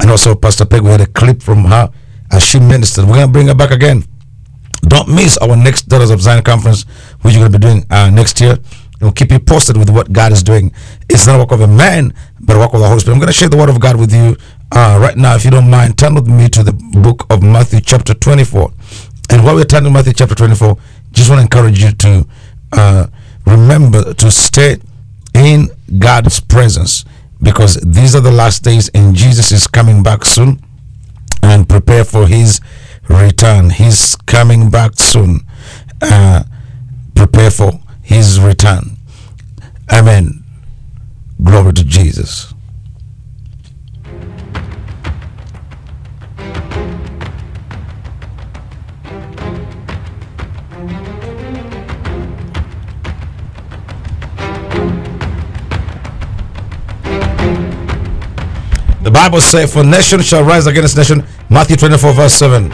[0.00, 1.92] And also Pastor Peg, we had a clip from her
[2.32, 3.04] as she ministered.
[3.04, 4.02] We're going to bring her back again.
[4.82, 6.84] Don't miss our next Daughters of Zion conference,
[7.22, 8.58] which going to be doing uh, next year.
[9.00, 10.72] We'll keep you posted with what God is doing.
[11.08, 13.14] It's not a work of a man, but a work of the Holy Spirit.
[13.14, 14.36] I'm going to share the word of God with you
[14.72, 15.34] uh, right now.
[15.34, 18.72] If you don't mind, turn with me to the book of Matthew, chapter 24.
[19.30, 20.76] And while we're turning to Matthew, chapter 24,
[21.12, 22.26] just want to encourage you to
[22.72, 23.06] uh,
[23.46, 24.78] remember to stay
[25.34, 25.68] in
[25.98, 27.04] God's presence
[27.42, 30.60] because these are the last days and Jesus is coming back soon
[31.42, 32.60] and prepare for his
[33.08, 33.70] return.
[33.70, 35.40] He's coming back soon.
[36.02, 36.44] Uh,
[37.14, 38.96] prepare for his return.
[39.92, 40.44] Amen.
[41.42, 42.49] Glory to Jesus.
[59.10, 61.26] The Bible says, For nation shall rise against nation.
[61.48, 62.70] Matthew 24, verse 7.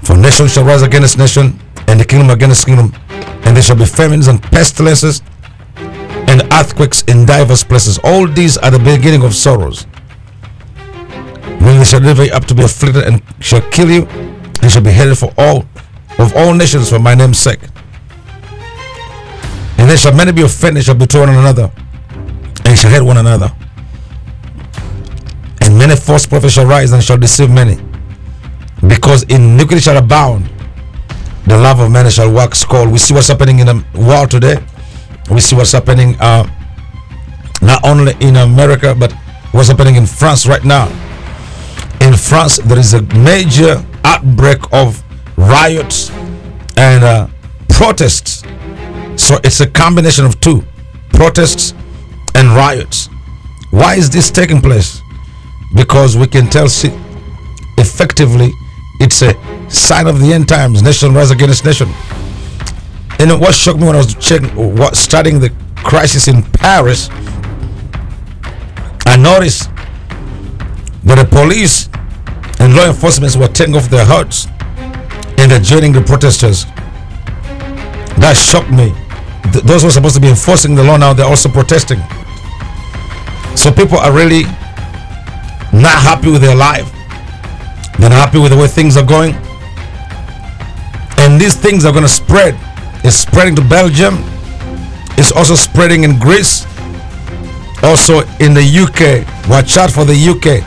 [0.00, 2.94] For nation shall rise against nation, and the kingdom against kingdom,
[3.44, 5.20] and there shall be famines and pestilences
[5.76, 7.98] and earthquakes in divers places.
[8.02, 9.82] All these are the beginning of sorrows.
[11.60, 14.06] When they shall deliver you up to be afflicted and shall kill you,
[14.62, 15.66] and shall be hated for all
[16.18, 17.60] of all nations for my name's sake.
[19.76, 21.70] And there shall many be offended, shall betray one another,
[22.64, 23.52] and shall hate one another.
[25.68, 27.76] And many false prophets shall rise and shall deceive many.
[28.86, 30.48] Because iniquity shall abound,
[31.44, 32.90] the love of many shall wax cold.
[32.90, 34.64] We see what's happening in the world today.
[35.30, 36.48] We see what's happening uh,
[37.60, 39.12] not only in America, but
[39.52, 40.88] what's happening in France right now.
[42.00, 45.04] In France, there is a major outbreak of
[45.36, 46.08] riots
[46.78, 47.28] and uh,
[47.68, 48.42] protests.
[49.16, 50.64] So it's a combination of two
[51.12, 51.74] protests
[52.34, 53.10] and riots.
[53.70, 55.02] Why is this taking place?
[55.74, 56.90] Because we can tell see,
[57.76, 58.52] effectively
[59.00, 59.34] it's a
[59.70, 60.82] sign of the end times.
[60.82, 61.88] Nation rise against nation.
[63.20, 67.08] And what shocked me when I was checking, what studying the crisis in Paris,
[69.06, 69.70] I noticed
[71.04, 71.88] that the police
[72.60, 74.46] and law enforcement were taking off their hoods
[75.38, 76.64] and they're joining the protesters.
[78.18, 78.92] That shocked me.
[79.52, 82.00] Th- those who are supposed to be enforcing the law now, they're also protesting.
[83.56, 84.42] So people are really
[85.80, 86.90] not happy with their life.
[87.98, 89.34] They're not happy with the way things are going.
[91.18, 92.54] And these things are going to spread.
[93.04, 94.16] It's spreading to Belgium.
[95.18, 96.64] It's also spreading in Greece.
[97.82, 99.26] Also in the UK.
[99.48, 100.64] Watch out for the UK.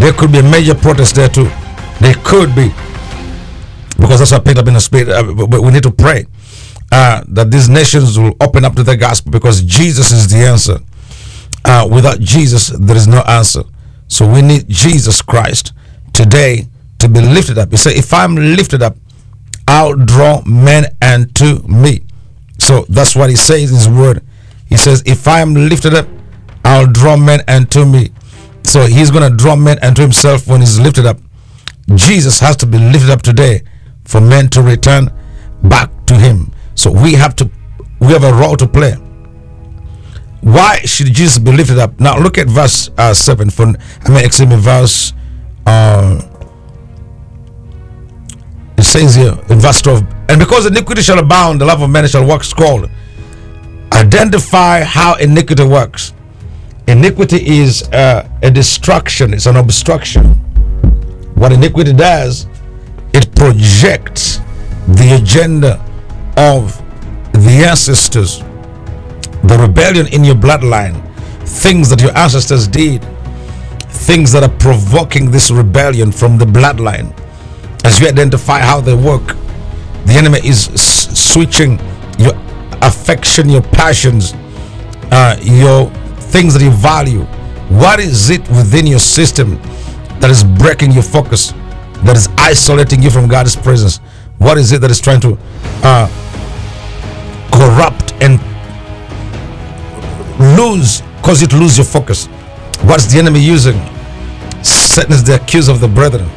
[0.00, 1.50] There could be a major protest there too.
[2.00, 2.68] There could be.
[3.98, 5.08] Because that's what picked up in the spirit.
[5.10, 6.26] Uh, but but we need to pray
[6.90, 10.78] uh, that these nations will open up to the gospel because Jesus is the answer.
[11.64, 13.62] Uh, without Jesus, there is no answer.
[14.12, 15.72] So we need Jesus Christ
[16.12, 16.66] today
[16.98, 17.70] to be lifted up.
[17.70, 18.94] He said, If I'm lifted up,
[19.66, 22.02] I'll draw men unto me.
[22.58, 24.22] So that's what he says in his word.
[24.66, 26.06] He says, If I am lifted up,
[26.62, 28.10] I'll draw men unto me.
[28.64, 31.16] So he's going to draw men unto himself when he's lifted up.
[31.94, 33.62] Jesus has to be lifted up today
[34.04, 35.10] for men to return
[35.62, 36.52] back to him.
[36.74, 37.50] So we have to,
[37.98, 38.94] we have a role to play.
[40.42, 41.98] Why should Jesus be lifted up?
[41.98, 43.48] Now look at verse uh, 7.
[43.50, 45.12] For, I mean, excuse me, verse,
[45.66, 46.20] uh,
[48.76, 52.08] it says here in verse 12, and because iniquity shall abound, the love of many
[52.08, 52.90] shall wax cold.
[53.92, 56.12] Identify how iniquity works.
[56.88, 60.34] Iniquity is uh, a destruction, it's an obstruction.
[61.36, 62.46] What iniquity does
[63.12, 64.38] it projects
[64.88, 65.74] the agenda
[66.36, 66.76] of
[67.32, 68.42] the ancestors,
[69.44, 70.96] the rebellion in your bloodline,
[71.46, 73.02] things that your ancestors did,
[73.88, 77.12] things that are provoking this rebellion from the bloodline.
[77.84, 79.36] As you identify how they work,
[80.06, 81.78] the enemy is switching
[82.18, 82.32] your
[82.82, 84.34] affection, your passions,
[85.10, 85.90] uh, your
[86.30, 87.22] things that you value.
[87.68, 89.60] What is it within your system
[90.20, 91.52] that is breaking your focus,
[92.04, 93.98] that is isolating you from God's presence?
[94.38, 95.38] What is it that is trying to
[95.84, 96.08] uh,
[97.52, 98.40] corrupt and
[100.38, 102.26] lose, cause you to lose your focus?
[102.82, 103.74] What's the enemy using?
[104.62, 106.28] Satan is the accuser of the brethren.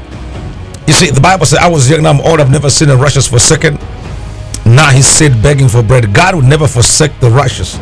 [0.88, 3.28] You see, the Bible says, I was young, I'm old, I've never seen a righteous
[3.28, 3.78] forsaken.
[4.66, 6.14] Now he said begging for bread.
[6.14, 7.80] God would never forsake the righteous.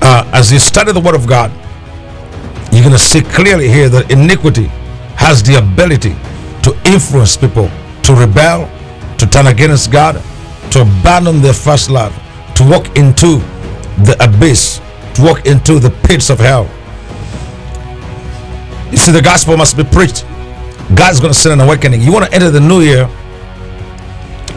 [0.00, 1.50] Uh, as you study the Word of God,
[2.72, 4.66] you're going to see clearly here that iniquity
[5.16, 6.14] has the ability
[6.62, 7.70] to influence people
[8.02, 8.70] to rebel,
[9.18, 10.22] to turn against God,
[10.70, 12.14] to abandon their first love,
[12.54, 13.38] to walk into
[14.04, 14.80] the abyss,
[15.18, 16.64] walk into the pits of hell.
[18.90, 20.24] You see, the gospel must be preached.
[20.94, 22.00] God's going to send an awakening.
[22.00, 23.06] You want to enter the new year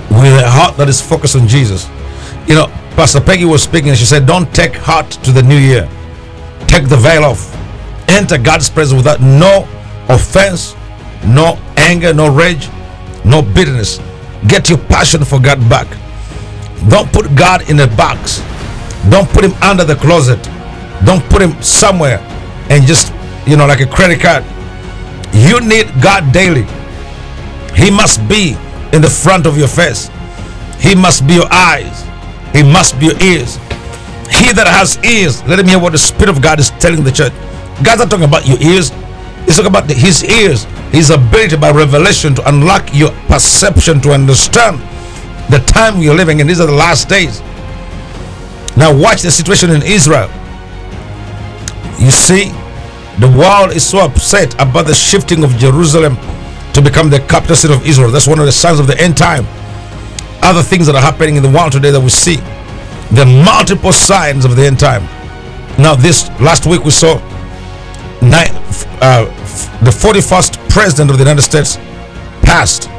[0.09, 1.89] with a heart that is focused on Jesus.
[2.47, 5.57] You know, Pastor Peggy was speaking and she said, Don't take heart to the new
[5.57, 5.89] year.
[6.67, 7.55] Take the veil off.
[8.09, 9.67] Enter God's presence without no
[10.09, 10.75] offense,
[11.25, 12.69] no anger, no rage,
[13.25, 13.99] no bitterness.
[14.47, 15.87] Get your passion for God back.
[16.89, 18.41] Don't put God in a box.
[19.09, 20.41] Don't put him under the closet.
[21.05, 22.19] Don't put him somewhere
[22.69, 23.13] and just,
[23.47, 24.43] you know, like a credit card.
[25.33, 26.65] You need God daily.
[27.75, 28.55] He must be
[28.93, 30.09] in the front of your face.
[30.79, 32.05] He must be your eyes.
[32.53, 33.55] He must be your ears.
[34.29, 37.11] He that has ears, let him hear what the Spirit of God is telling the
[37.11, 37.33] church.
[37.83, 38.91] God's not talking about your ears.
[39.45, 44.79] He's talking about his ears, his ability by revelation to unlock your perception to understand
[45.51, 46.47] the time are living in.
[46.47, 47.41] These are the last days.
[48.81, 50.27] Now watch the situation in Israel.
[51.99, 52.45] You see,
[53.19, 56.17] the world is so upset about the shifting of Jerusalem
[56.73, 58.09] to become the capital city of Israel.
[58.09, 59.45] That's one of the signs of the end time.
[60.41, 62.37] Other things that are happening in the world today that we see,
[63.11, 65.03] the multiple signs of the end time.
[65.77, 67.19] Now, this last week we saw
[68.19, 68.49] nine,
[68.99, 69.25] uh,
[69.85, 71.77] the 41st president of the United States
[72.41, 72.89] passed.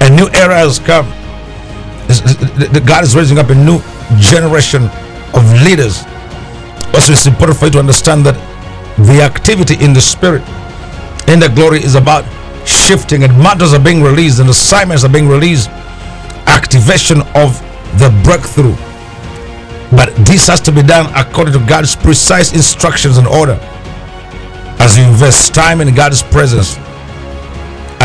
[0.00, 1.06] A new era has come.
[2.84, 3.78] God is raising up a new
[4.18, 4.84] generation
[5.34, 6.04] of leaders.
[6.94, 8.36] Also, it's important for you to understand that
[8.98, 10.42] the activity in the spirit
[11.28, 12.24] in the glory is about
[12.66, 13.24] shifting.
[13.24, 15.68] And matters are being released and assignments are being released.
[16.46, 17.60] Activation of
[17.98, 18.76] the breakthrough.
[19.96, 23.58] But this has to be done according to god's precise instructions and order.
[24.78, 26.78] As you invest time in god's presence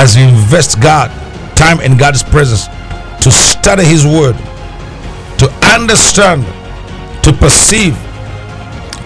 [0.01, 1.09] as you invest god
[1.55, 2.65] time in god's presence
[3.23, 4.35] to study his word
[5.73, 6.43] understand
[7.23, 7.95] to perceive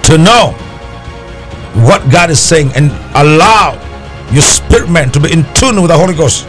[0.03, 0.53] to know
[1.85, 3.81] what God is saying and allow
[4.31, 6.45] your spirit man to be in tune with the Holy Ghost.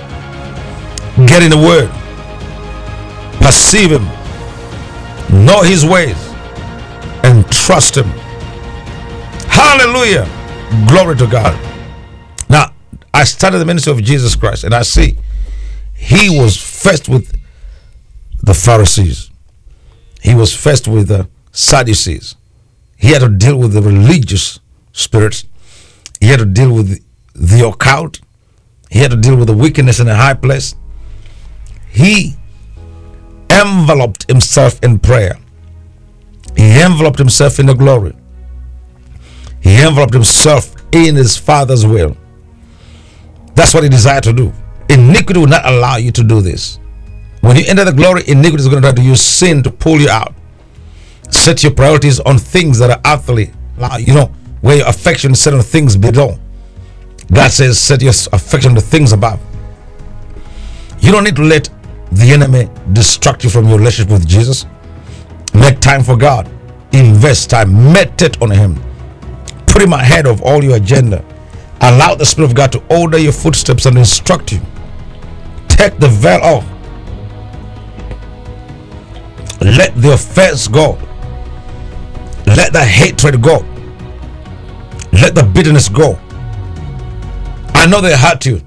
[1.27, 1.91] Get in the Word,
[3.41, 4.05] perceive Him,
[5.45, 6.17] know His ways,
[7.25, 8.07] and trust Him.
[9.49, 10.29] Hallelujah!
[10.87, 11.59] Glory to God.
[12.51, 12.73] Now,
[13.14, 15.17] I started the ministry of Jesus Christ, and I see
[15.95, 17.35] He was first with
[18.43, 19.26] the Pharisees,
[20.23, 22.37] He was faced with the Sadducees.
[22.97, 24.61] He had to deal with the religious
[24.93, 25.45] spirits.
[26.21, 27.05] He had to deal with
[27.35, 28.21] the occult.
[28.91, 30.75] He had to deal with the wickedness in a high place.
[31.91, 32.37] He
[33.51, 35.39] enveloped himself in prayer.
[36.57, 38.14] He enveloped himself in the glory.
[39.61, 42.17] He enveloped himself in his Father's will.
[43.55, 44.53] That's what he desired to do.
[44.89, 46.79] Iniquity will not allow you to do this.
[47.47, 50.01] When you enter the glory, iniquity is going to try to use sin to pull
[50.01, 50.34] you out.
[51.30, 53.53] Set your priorities on things that are earthly.
[54.01, 54.32] You know,
[54.62, 56.40] where your affection is set on things below.
[57.32, 59.40] God says, set your affection on the things above.
[60.99, 61.70] You don't need to let
[62.11, 64.66] the enemy distract you from your relationship with Jesus.
[65.55, 66.51] Make time for God.
[66.92, 67.92] Invest time.
[67.92, 68.74] Meditate on Him.
[69.68, 71.24] Put Him ahead of all your agenda.
[71.80, 74.61] Allow the Spirit of God to order your footsteps and instruct you.
[75.68, 76.66] Take the veil off.
[79.61, 80.99] Let the offense go.
[82.47, 83.65] Let the hatred go.
[85.13, 86.19] Let the bitterness go.
[87.75, 88.61] I know they hurt you.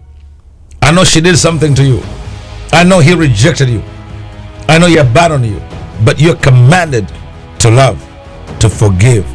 [0.82, 2.02] I know she did something to you.
[2.72, 3.84] I know he rejected you.
[4.68, 5.62] I know he abandoned you.
[6.04, 7.12] But you're commanded
[7.60, 8.00] to love,
[8.60, 9.26] to forgive,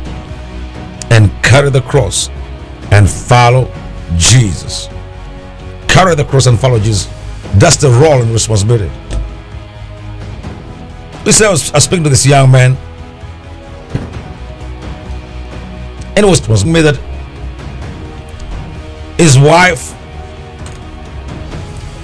[1.10, 2.28] and carry the cross
[2.90, 3.70] and follow
[4.16, 4.88] Jesus.
[5.88, 7.06] Carry the cross and follow Jesus.
[7.54, 8.90] That's the role and responsibility.
[11.24, 12.76] Listen, I was, I was speaking to this young man,
[16.16, 16.96] and it was, was me that
[19.16, 19.94] his wife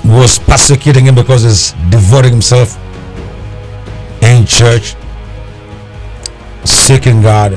[0.06, 2.78] was persecuting him because he's devoting himself
[4.22, 4.96] in church,
[6.64, 7.52] seeking God.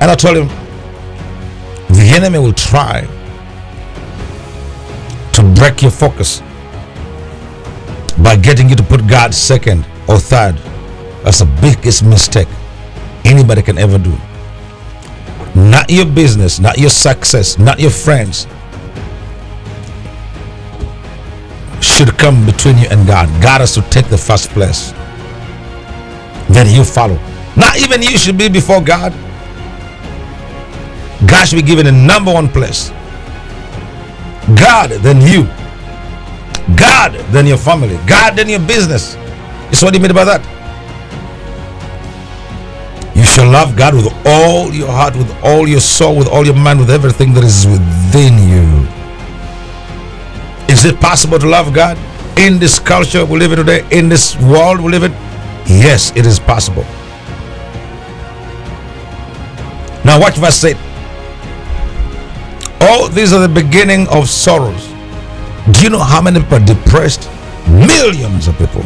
[0.00, 0.48] And I told him,
[1.88, 3.02] the enemy will try
[5.34, 6.42] to break your focus
[8.22, 10.56] by getting you to put God second or third.
[11.22, 12.48] That's the biggest mistake
[13.24, 14.16] anybody can ever do.
[15.54, 18.46] Not your business, not your success, not your friends
[21.80, 23.28] should come between you and God.
[23.42, 24.92] God has to take the first place.
[26.48, 27.18] Then you follow.
[27.56, 29.12] Not even you should be before God.
[31.26, 32.90] God should be given a number one place.
[34.56, 35.48] God, then you.
[36.76, 37.98] God, than your family.
[38.06, 39.16] God, than your business.
[39.70, 40.40] Is what he meant by that.
[43.14, 46.56] You shall love God with all your heart, with all your soul, with all your
[46.56, 48.88] mind, with everything that is within you.
[50.72, 51.96] Is it possible to love God
[52.38, 55.12] in this culture we live in today, in this world we live in?
[55.66, 56.84] Yes, it is possible.
[60.04, 60.76] Now, watch verse 8.
[62.80, 64.93] All these are the beginning of sorrows.
[65.72, 67.30] Do you know how many people are depressed?
[67.68, 68.82] Millions of people.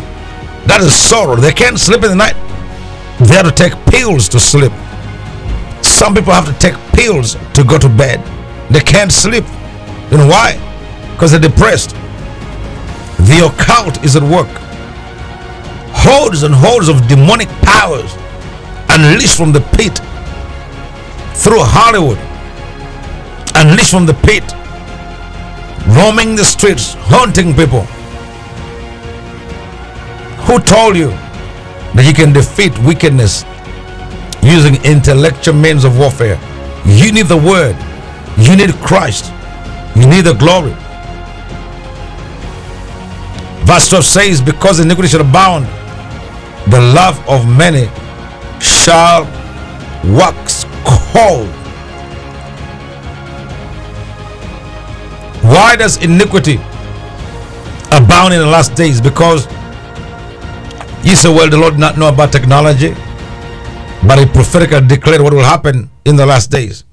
[0.66, 1.36] That is sorrow.
[1.36, 2.36] They can't sleep in the night.
[3.18, 4.72] They have to take pills to sleep.
[5.82, 8.22] Some people have to take pills to go to bed.
[8.70, 9.44] They can't sleep.
[10.10, 10.54] You know why?
[11.12, 11.90] Because they're depressed.
[13.26, 14.48] The occult is at work.
[15.90, 18.14] Hordes and hordes of demonic powers
[18.90, 19.98] unleashed from the pit
[21.34, 22.18] through Hollywood,
[23.54, 24.44] unleashed from the pit,
[25.96, 27.82] roaming the streets, haunting people.
[30.46, 31.08] Who told you
[31.94, 33.44] that you can defeat wickedness
[34.42, 36.38] using intellectual means of warfare?
[36.84, 37.76] You need the word,
[38.38, 39.32] you need Christ,
[39.96, 40.74] you need the glory.
[43.64, 45.66] Verse 12 says, Because iniquity shall abound,
[46.70, 47.86] the love of many
[48.60, 49.24] shall
[50.16, 51.57] wax cold.
[55.48, 56.56] Why does iniquity
[57.90, 59.00] abound in the last days?
[59.00, 59.46] Because
[61.02, 62.90] you say, well, the Lord did not know about technology,
[64.06, 66.84] but he prophetically declared what will happen in the last days.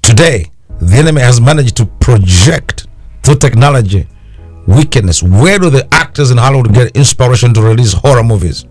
[0.00, 2.86] Today, the enemy has managed to project
[3.24, 4.06] through technology
[4.68, 5.22] wickedness.
[5.22, 8.64] Where do the actors in Hollywood get inspiration to release horror movies?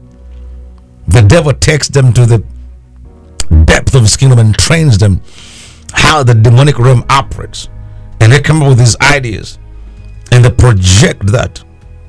[1.09, 2.43] The devil takes them to the
[3.65, 5.21] depth of his kingdom and trains them
[5.91, 7.67] how the demonic realm operates.
[8.19, 9.59] And they come up with these ideas
[10.31, 11.63] and they project that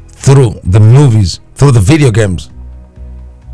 [0.09, 2.51] through the movies, through the video games.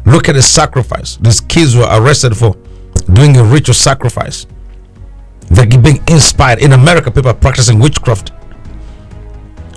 [0.06, 1.16] Look at the sacrifice.
[1.16, 2.56] These kids were arrested for
[3.12, 4.46] doing a ritual sacrifice.
[5.50, 6.60] They're being inspired.
[6.60, 8.32] In America, people are practicing witchcraft.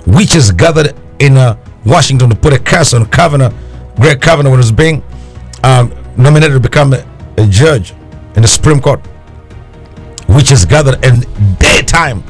[0.06, 3.52] Witches gathered in uh, Washington to put a curse on Kavanaugh,
[3.96, 5.02] Greg Kavanaugh, when he was being
[5.64, 7.06] um, nominated to become a,
[7.38, 7.92] a judge
[8.36, 9.00] in the Supreme Court.
[10.28, 11.20] Witches gathered in
[11.58, 12.22] daytime.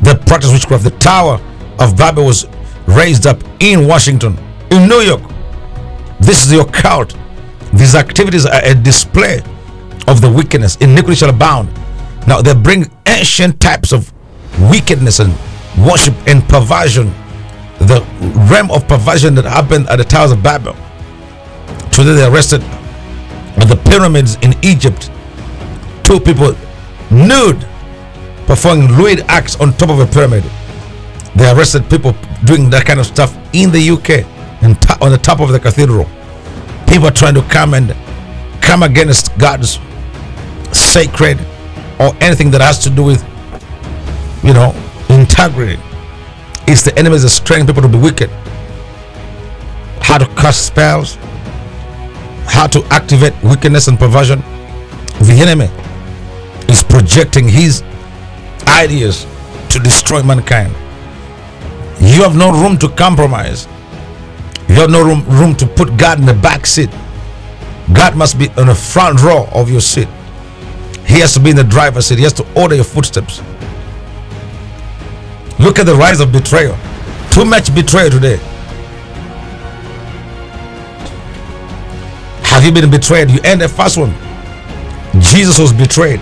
[0.00, 0.84] They practiced witchcraft.
[0.84, 1.40] The Tower
[1.78, 2.46] of Babel was
[2.86, 4.38] raised up in Washington,
[4.70, 5.22] in New York.
[6.20, 7.16] This is the occult.
[7.72, 9.42] These activities are a display
[10.06, 10.76] of the wickedness.
[10.76, 11.68] Iniquity shall abound.
[12.26, 14.12] Now they bring ancient types of
[14.70, 15.32] wickedness and
[15.86, 17.08] worship and perversion.
[17.80, 18.04] The
[18.50, 20.74] realm of perversion that happened at the Towers of Babel.
[21.92, 25.10] Today they arrested at the pyramids in Egypt.
[26.04, 26.54] Two people
[27.10, 27.66] nude
[28.48, 30.42] performing lewd acts on top of a pyramid.
[31.36, 34.24] They arrested people doing that kind of stuff in the UK
[34.62, 36.08] and on the top of the cathedral.
[36.88, 37.94] People trying to come and
[38.62, 39.78] come against God's
[40.72, 41.38] sacred
[42.00, 43.22] or anything that has to do with,
[44.42, 44.74] you know,
[45.10, 45.78] integrity.
[46.66, 48.30] It's the enemies that training people to be wicked.
[50.00, 51.16] How to cast spells,
[52.46, 54.40] how to activate wickedness and perversion.
[55.20, 55.68] The enemy
[56.72, 57.82] is projecting his
[58.68, 59.26] ideas
[59.70, 60.72] to destroy mankind.
[62.00, 63.66] You have no room to compromise.
[64.68, 66.90] You have no room, room to put God in the back seat.
[67.92, 70.08] God must be on the front row of your seat.
[71.06, 72.18] He has to be in the driver's seat.
[72.18, 73.40] He has to order your footsteps.
[75.58, 76.76] Look at the rise of betrayal.
[77.30, 78.36] Too much betrayal today.
[82.42, 83.30] Have you been betrayed?
[83.30, 84.12] You end the first one.
[85.20, 86.20] Jesus was betrayed.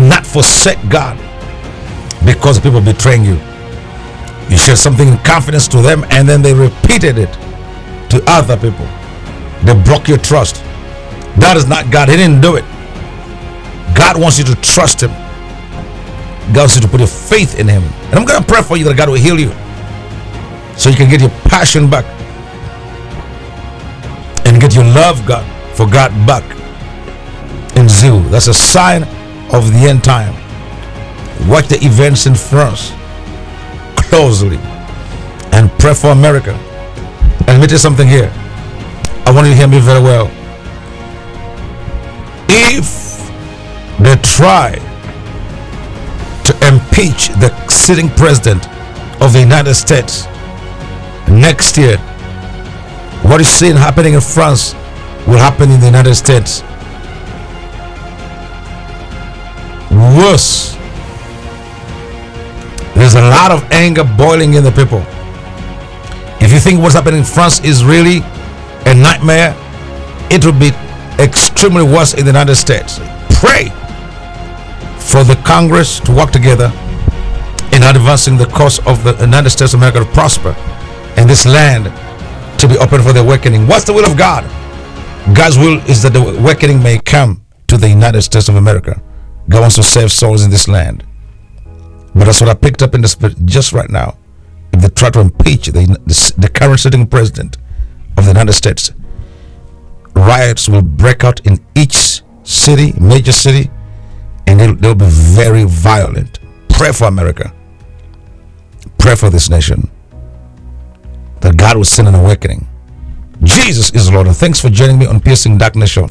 [0.00, 1.18] Not forsake God.
[2.24, 3.38] because people betraying you.
[4.50, 7.32] You shared something in confidence to them and then they repeated it
[8.10, 8.86] to other people.
[9.64, 10.56] They broke your trust.
[11.38, 12.08] That is not God.
[12.08, 12.64] He didn't do it.
[13.96, 15.10] God wants you to trust Him.
[16.52, 17.82] God wants you to put your faith in Him.
[18.10, 19.52] And I'm going to pray for you that God will heal you
[20.76, 22.04] so you can get your passion back
[24.46, 25.44] and get your love God
[25.76, 26.44] for God back
[27.76, 28.20] in zeal.
[28.20, 29.04] That's a sign
[29.52, 30.34] of the end time.
[31.48, 32.92] Watch the events in France
[33.96, 34.58] closely
[35.52, 36.52] and pray for America.
[37.46, 38.30] And let me tell you something here.
[39.26, 40.30] I want you to hear me very well.
[42.48, 43.18] If
[43.98, 44.72] they try
[46.44, 48.68] to impeach the sitting president
[49.20, 50.26] of the United States
[51.28, 51.98] next year,
[53.22, 54.74] what is seen happening in France
[55.26, 56.62] will happen in the United States.
[59.98, 60.76] Worse.
[62.94, 65.02] There's a lot of anger boiling in the people.
[66.40, 68.20] If you think what's happening in France is really
[68.86, 69.54] a nightmare,
[70.30, 70.70] it will be
[71.18, 72.98] extremely worse in the United States.
[73.40, 73.70] Pray
[74.98, 76.72] for the Congress to work together
[77.72, 80.54] in advancing the cause of the United States of America to prosper
[81.16, 81.86] and this land
[82.60, 83.66] to be open for the awakening.
[83.66, 84.44] What's the will of God?
[85.34, 89.02] God's will is that the awakening may come to the United States of America.
[89.48, 91.04] God wants to save souls in this land.
[92.14, 94.16] But that's what I picked up in the spirit just right now.
[94.72, 97.56] If they try to impeach the, the, the current sitting president
[98.16, 98.92] of the United States,
[100.14, 103.70] riots will break out in each city, major city,
[104.46, 106.40] and they'll, they'll be very violent.
[106.68, 107.52] Pray for America.
[108.98, 109.90] Pray for this nation.
[111.40, 112.66] That God will send an awakening.
[113.44, 114.26] Jesus is Lord.
[114.26, 116.10] And thanks for joining me on Piercing Darkness Show.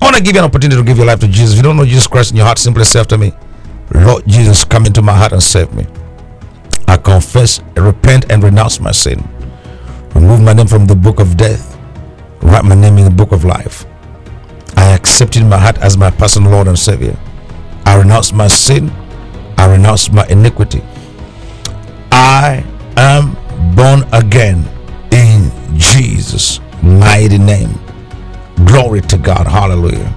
[0.00, 1.52] I want to give you an opportunity to give your life to Jesus.
[1.52, 3.32] If you don't know Jesus Christ in your heart, simply say after me,
[3.94, 5.86] Lord Jesus, come into my heart and save me.
[6.88, 9.26] I confess, repent, and renounce my sin.
[10.14, 11.78] Remove my name from the book of death.
[12.42, 13.86] Write my name in the book of life.
[14.76, 17.16] I accept in my heart as my personal Lord and Savior.
[17.84, 18.90] I renounce my sin.
[19.58, 20.82] I renounce my iniquity.
[22.12, 22.64] I
[22.96, 23.34] am
[23.74, 24.64] born again
[25.10, 27.78] in Jesus' mighty name.
[28.66, 29.46] Glory to God.
[29.46, 30.12] Hallelujah.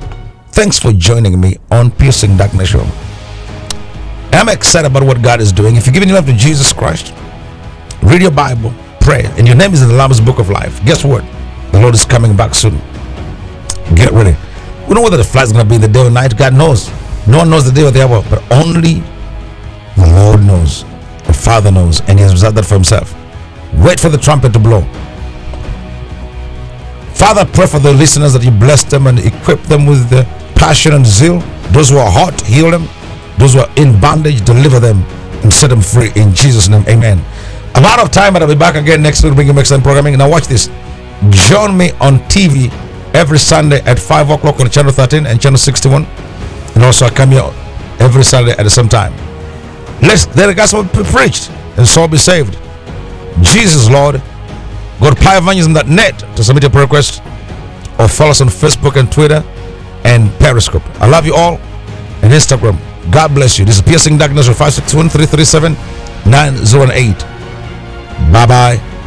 [0.52, 2.86] Thanks for joining me on Piercing Darkness Show.
[4.34, 5.76] I'm excited about what God is doing.
[5.76, 7.14] If you're giving your life to Jesus Christ,
[8.02, 10.84] read your Bible, pray, and your name is in the Lamb's Book of Life.
[10.84, 11.24] Guess what?
[11.72, 12.78] The Lord is coming back soon.
[13.96, 14.36] Get ready.
[14.82, 16.36] We don't know whether the flight's going to be in the day or night.
[16.36, 16.90] God knows.
[17.28, 19.04] No one knows the day or the hour, but only
[19.96, 20.84] the Lord knows.
[21.26, 23.14] The Father knows, and He has reserved that for Himself.
[23.76, 24.82] Wait for the trumpet to blow.
[27.20, 30.24] Father, pray for the listeners that you bless them and equip them with the
[30.56, 31.40] passion and zeal.
[31.76, 32.88] Those who are hot, heal them.
[33.38, 35.04] Those who are in bondage, deliver them
[35.44, 36.86] and set them free in Jesus' name.
[36.88, 37.20] Amen.
[37.76, 40.18] I'm out of time, but I'll be back again next week bring you excellent programming.
[40.18, 40.68] Now, watch this.
[41.30, 42.72] Join me on TV
[43.14, 46.06] every Sunday at 5 o'clock on channel 13 and channel 61.
[46.76, 47.44] And also, I come here
[48.00, 49.12] every Sunday at the same time.
[50.02, 52.58] Let's let the gospel be preached and soul be saved.
[53.42, 54.22] Jesus, Lord.
[55.00, 57.22] Go to pievangelism.net to submit your prayer request
[58.00, 59.44] or follow us on Facebook and Twitter
[60.04, 60.84] and Periscope.
[61.02, 61.58] I love you all
[62.22, 62.78] and Instagram.
[63.12, 63.66] God bless you.
[63.66, 65.74] This is Piercing Darkness with 561 337
[66.30, 67.20] 908.
[68.32, 68.99] Bye bye.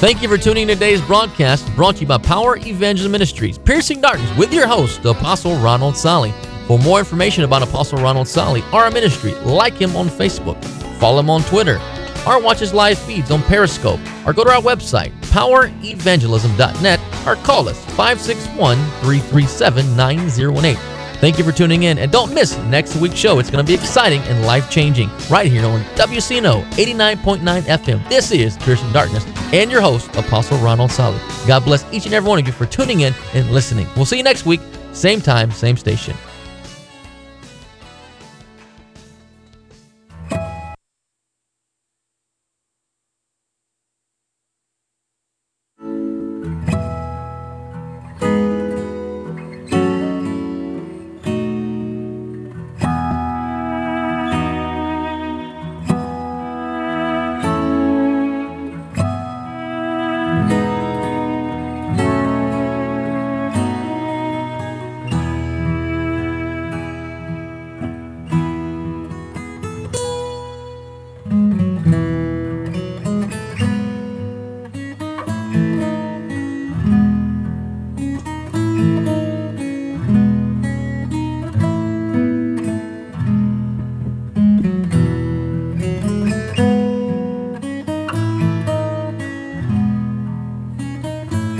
[0.00, 3.58] Thank you for tuning in to today's broadcast brought to you by Power Evangelism Ministries,
[3.58, 6.32] Piercing Darkness with your host, Apostle Ronald Solly.
[6.66, 10.56] For more information about Apostle Ronald Solly or our ministry, like him on Facebook,
[10.98, 11.78] follow him on Twitter,
[12.26, 17.68] or watch his live feeds on Periscope, or go to our website, powerevangelism.net, or call
[17.68, 20.99] us 561 337 9018.
[21.20, 23.38] Thank you for tuning in, and don't miss next week's show.
[23.40, 28.08] It's going to be exciting and life changing right here on WCNO 89.9 FM.
[28.08, 31.18] This is Piercing Darkness and your host, Apostle Ronald Solly.
[31.46, 33.86] God bless each and every one of you for tuning in and listening.
[33.96, 34.62] We'll see you next week,
[34.92, 36.16] same time, same station.